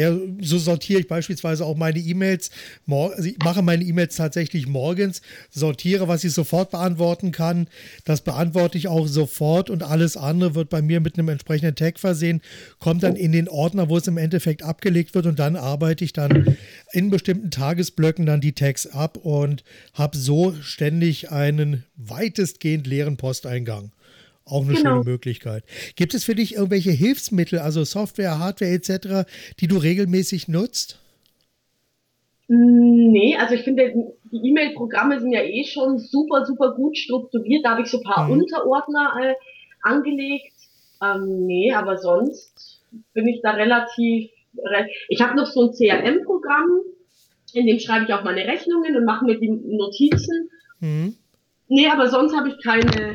Ja, 0.00 0.16
so 0.40 0.58
sortiere 0.58 1.00
ich 1.00 1.08
beispielsweise 1.08 1.66
auch 1.66 1.76
meine 1.76 1.98
E-Mails. 1.98 2.50
Also 2.88 3.28
ich 3.28 3.36
mache 3.44 3.60
meine 3.60 3.84
E-Mails 3.84 4.16
tatsächlich 4.16 4.66
morgens, 4.66 5.20
sortiere, 5.50 6.08
was 6.08 6.24
ich 6.24 6.32
sofort 6.32 6.70
beantworten 6.70 7.32
kann. 7.32 7.68
Das 8.06 8.22
beantworte 8.22 8.78
ich 8.78 8.88
auch 8.88 9.06
sofort 9.06 9.68
und 9.68 9.82
alles 9.82 10.16
andere 10.16 10.54
wird 10.54 10.70
bei 10.70 10.80
mir 10.80 11.00
mit 11.00 11.18
einem 11.18 11.28
entsprechenden 11.28 11.74
Tag 11.74 11.98
versehen, 11.98 12.40
kommt 12.78 13.02
dann 13.02 13.14
in 13.14 13.32
den 13.32 13.46
Ordner, 13.46 13.90
wo 13.90 13.98
es 13.98 14.06
im 14.06 14.16
Endeffekt 14.16 14.62
abgelegt 14.62 15.14
wird 15.14 15.26
und 15.26 15.38
dann 15.38 15.54
arbeite 15.54 16.02
ich 16.02 16.14
dann 16.14 16.56
in 16.92 17.10
bestimmten 17.10 17.50
Tagesblöcken 17.50 18.24
dann 18.24 18.40
die 18.40 18.54
Tags 18.54 18.86
ab 18.86 19.18
und 19.18 19.64
habe 19.92 20.16
so 20.16 20.54
ständig 20.62 21.30
einen 21.30 21.84
weitestgehend 21.96 22.86
leeren 22.86 23.18
Posteingang. 23.18 23.92
Auch 24.50 24.64
eine 24.64 24.74
genau. 24.74 24.90
schöne 24.96 25.04
Möglichkeit. 25.04 25.64
Gibt 25.94 26.12
es 26.14 26.24
für 26.24 26.34
dich 26.34 26.56
irgendwelche 26.56 26.90
Hilfsmittel, 26.90 27.60
also 27.60 27.84
Software, 27.84 28.38
Hardware 28.38 28.72
etc., 28.72 29.30
die 29.60 29.68
du 29.68 29.76
regelmäßig 29.76 30.48
nutzt? 30.48 30.98
Mm, 32.48 33.12
nee, 33.12 33.36
also 33.36 33.54
ich 33.54 33.62
finde, 33.62 33.92
die 34.32 34.48
E-Mail-Programme 34.48 35.20
sind 35.20 35.32
ja 35.32 35.42
eh 35.42 35.64
schon 35.64 35.98
super, 35.98 36.44
super 36.44 36.74
gut 36.74 36.98
strukturiert. 36.98 37.64
Da 37.64 37.70
habe 37.70 37.82
ich 37.82 37.88
so 37.88 37.98
ein 37.98 38.02
paar 38.02 38.26
mhm. 38.26 38.40
Unterordner 38.40 39.12
äh, 39.22 39.34
angelegt. 39.82 40.52
Ähm, 41.00 41.46
nee, 41.46 41.72
aber 41.72 41.96
sonst 41.98 42.82
bin 43.14 43.28
ich 43.28 43.40
da 43.42 43.52
relativ. 43.52 44.30
Ich 45.08 45.20
habe 45.20 45.36
noch 45.36 45.46
so 45.46 45.68
ein 45.68 45.72
CRM-Programm, 45.72 46.80
in 47.52 47.66
dem 47.66 47.78
schreibe 47.78 48.06
ich 48.06 48.12
auch 48.12 48.24
meine 48.24 48.44
Rechnungen 48.44 48.96
und 48.96 49.04
mache 49.04 49.24
mir 49.24 49.38
die 49.38 49.48
Notizen. 49.48 50.50
Mhm. 50.80 51.14
Nee, 51.72 51.86
aber 51.86 52.08
sonst 52.08 52.36
habe 52.36 52.48
ich 52.48 52.62
keine. 52.64 53.14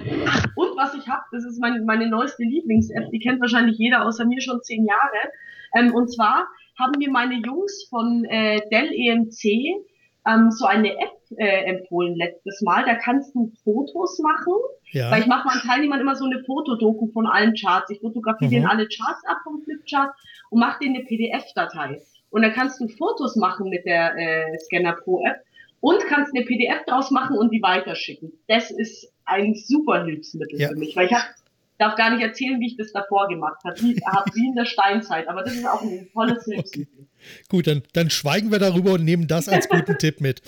Und 0.55 0.77
was 0.77 0.95
ich 0.95 1.05
habe, 1.09 1.23
das 1.33 1.43
ist 1.43 1.59
mein, 1.59 1.83
meine 1.83 2.07
neueste 2.07 2.43
Lieblings-App, 2.43 3.11
die 3.11 3.19
kennt 3.19 3.41
wahrscheinlich 3.41 3.77
jeder 3.77 4.05
außer 4.05 4.25
mir 4.25 4.39
schon 4.39 4.61
zehn 4.63 4.85
Jahre. 4.85 5.29
Ähm, 5.75 5.93
und 5.93 6.07
zwar 6.07 6.47
haben 6.79 6.93
mir 6.97 7.11
meine 7.11 7.35
Jungs 7.45 7.85
von 7.89 8.23
äh, 8.23 8.61
Dell 8.71 8.89
EMC 8.93 9.83
ähm, 10.25 10.51
so 10.51 10.65
eine 10.65 10.93
App 10.93 11.19
äh, 11.37 11.65
empfohlen 11.65 12.15
letztes 12.15 12.61
Mal. 12.61 12.85
Da 12.85 12.95
kannst 12.95 13.35
du 13.35 13.51
Fotos 13.65 14.19
machen. 14.19 14.53
Ja. 14.91 15.11
Weil 15.11 15.21
ich 15.21 15.27
mache 15.27 15.47
meinen 15.47 15.67
Teilnehmern 15.67 15.99
immer 15.99 16.15
so 16.15 16.23
eine 16.23 16.41
Fotodoku 16.45 17.07
von 17.11 17.27
allen 17.27 17.55
Charts. 17.55 17.89
Ich 17.89 17.99
fotografiere 17.99 18.47
mhm. 18.47 18.53
denen 18.53 18.67
alle 18.67 18.87
Charts 18.87 19.25
ab 19.27 19.39
vom 19.43 19.61
Flipchart 19.63 20.11
und 20.49 20.61
mache 20.61 20.79
denen 20.79 20.95
eine 20.95 21.03
PDF-Datei. 21.03 22.01
Und 22.29 22.41
da 22.41 22.49
kannst 22.51 22.79
du 22.79 22.87
Fotos 22.87 23.35
machen 23.35 23.69
mit 23.69 23.85
der 23.85 24.15
äh, 24.17 24.57
Scanner 24.59 24.93
Pro 24.93 25.21
App 25.25 25.41
und 25.85 26.03
kannst 26.07 26.33
eine 26.35 26.43
PDF 26.43 26.83
draus 26.87 27.11
machen 27.11 27.37
und 27.37 27.51
die 27.51 27.61
weiterschicken. 27.61 28.31
Das 28.47 28.71
ist 28.71 29.13
ein 29.23 29.53
super 29.53 30.03
Hilfsmittel 30.03 30.59
ja. 30.59 30.69
für 30.69 30.75
mich, 30.77 30.95
weil 30.95 31.05
ich 31.05 31.13
hab, 31.13 31.27
darf 31.77 31.95
gar 31.95 32.09
nicht 32.09 32.23
erzählen, 32.23 32.59
wie 32.59 32.65
ich 32.65 32.75
das 32.75 32.91
davor 32.91 33.27
gemacht 33.27 33.63
habe, 33.63 33.79
wie, 33.83 33.95
hab, 34.03 34.25
wie 34.33 34.47
in 34.47 34.55
der 34.55 34.65
Steinzeit, 34.65 35.27
aber 35.27 35.43
das 35.43 35.53
ist 35.53 35.67
auch 35.67 35.83
ein 35.83 36.09
tolles 36.11 36.43
Hilfsmittel. 36.45 37.05
Gut, 37.49 37.67
dann, 37.67 37.83
dann 37.93 38.09
schweigen 38.09 38.51
wir 38.51 38.57
darüber 38.57 38.93
und 38.93 39.03
nehmen 39.03 39.27
das 39.27 39.47
als 39.47 39.69
guten 39.69 39.95
Tipp 39.99 40.21
mit. 40.21 40.41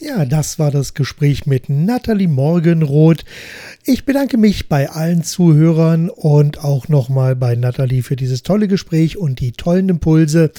Ja, 0.00 0.24
das 0.24 0.58
war 0.58 0.72
das 0.72 0.94
Gespräch 0.94 1.46
mit 1.46 1.68
Nathalie 1.68 2.26
Morgenroth. 2.26 3.24
Ich 3.84 4.04
bedanke 4.04 4.38
mich 4.38 4.68
bei 4.68 4.90
allen 4.90 5.22
Zuhörern 5.22 6.10
und 6.10 6.64
auch 6.64 6.88
nochmal 6.88 7.36
bei 7.36 7.54
Nathalie 7.54 8.02
für 8.02 8.16
dieses 8.16 8.42
tolle 8.42 8.66
Gespräch 8.66 9.16
und 9.16 9.38
die 9.38 9.52
tollen 9.52 9.88
Impulse. 9.88 10.50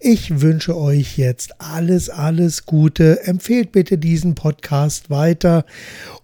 Ich 0.00 0.40
wünsche 0.40 0.76
euch 0.76 1.18
jetzt 1.18 1.60
alles, 1.60 2.10
alles 2.10 2.66
Gute. 2.66 3.22
Empfehlt 3.24 3.70
bitte 3.70 3.96
diesen 3.96 4.34
Podcast 4.34 5.08
weiter 5.08 5.64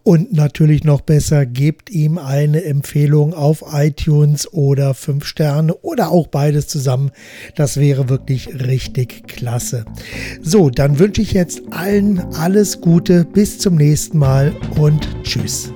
und 0.02 0.32
natürlich 0.32 0.84
noch 0.84 1.00
besser, 1.00 1.46
gebt 1.46 1.90
ihm 1.90 2.16
eine 2.16 2.64
Empfehlung 2.64 3.34
auf 3.34 3.64
iTunes 3.72 4.52
oder 4.52 4.94
5 4.94 5.24
Sterne 5.24 5.74
oder 5.74 6.10
auch 6.10 6.28
beides 6.28 6.68
zusammen. 6.68 7.10
Das 7.54 7.76
wäre 7.76 8.08
wirklich 8.08 8.48
richtig 8.54 9.26
klasse. 9.26 9.84
So, 10.40 10.70
dann 10.70 10.98
wünsche 10.98 11.22
ich 11.22 11.32
jetzt 11.32 11.60
allen 11.72 12.18
alles 12.56 12.80
Gute. 12.80 13.22
Bis 13.22 13.58
zum 13.58 13.74
nächsten 13.74 14.16
Mal 14.16 14.50
und 14.78 15.06
tschüss. 15.22 15.70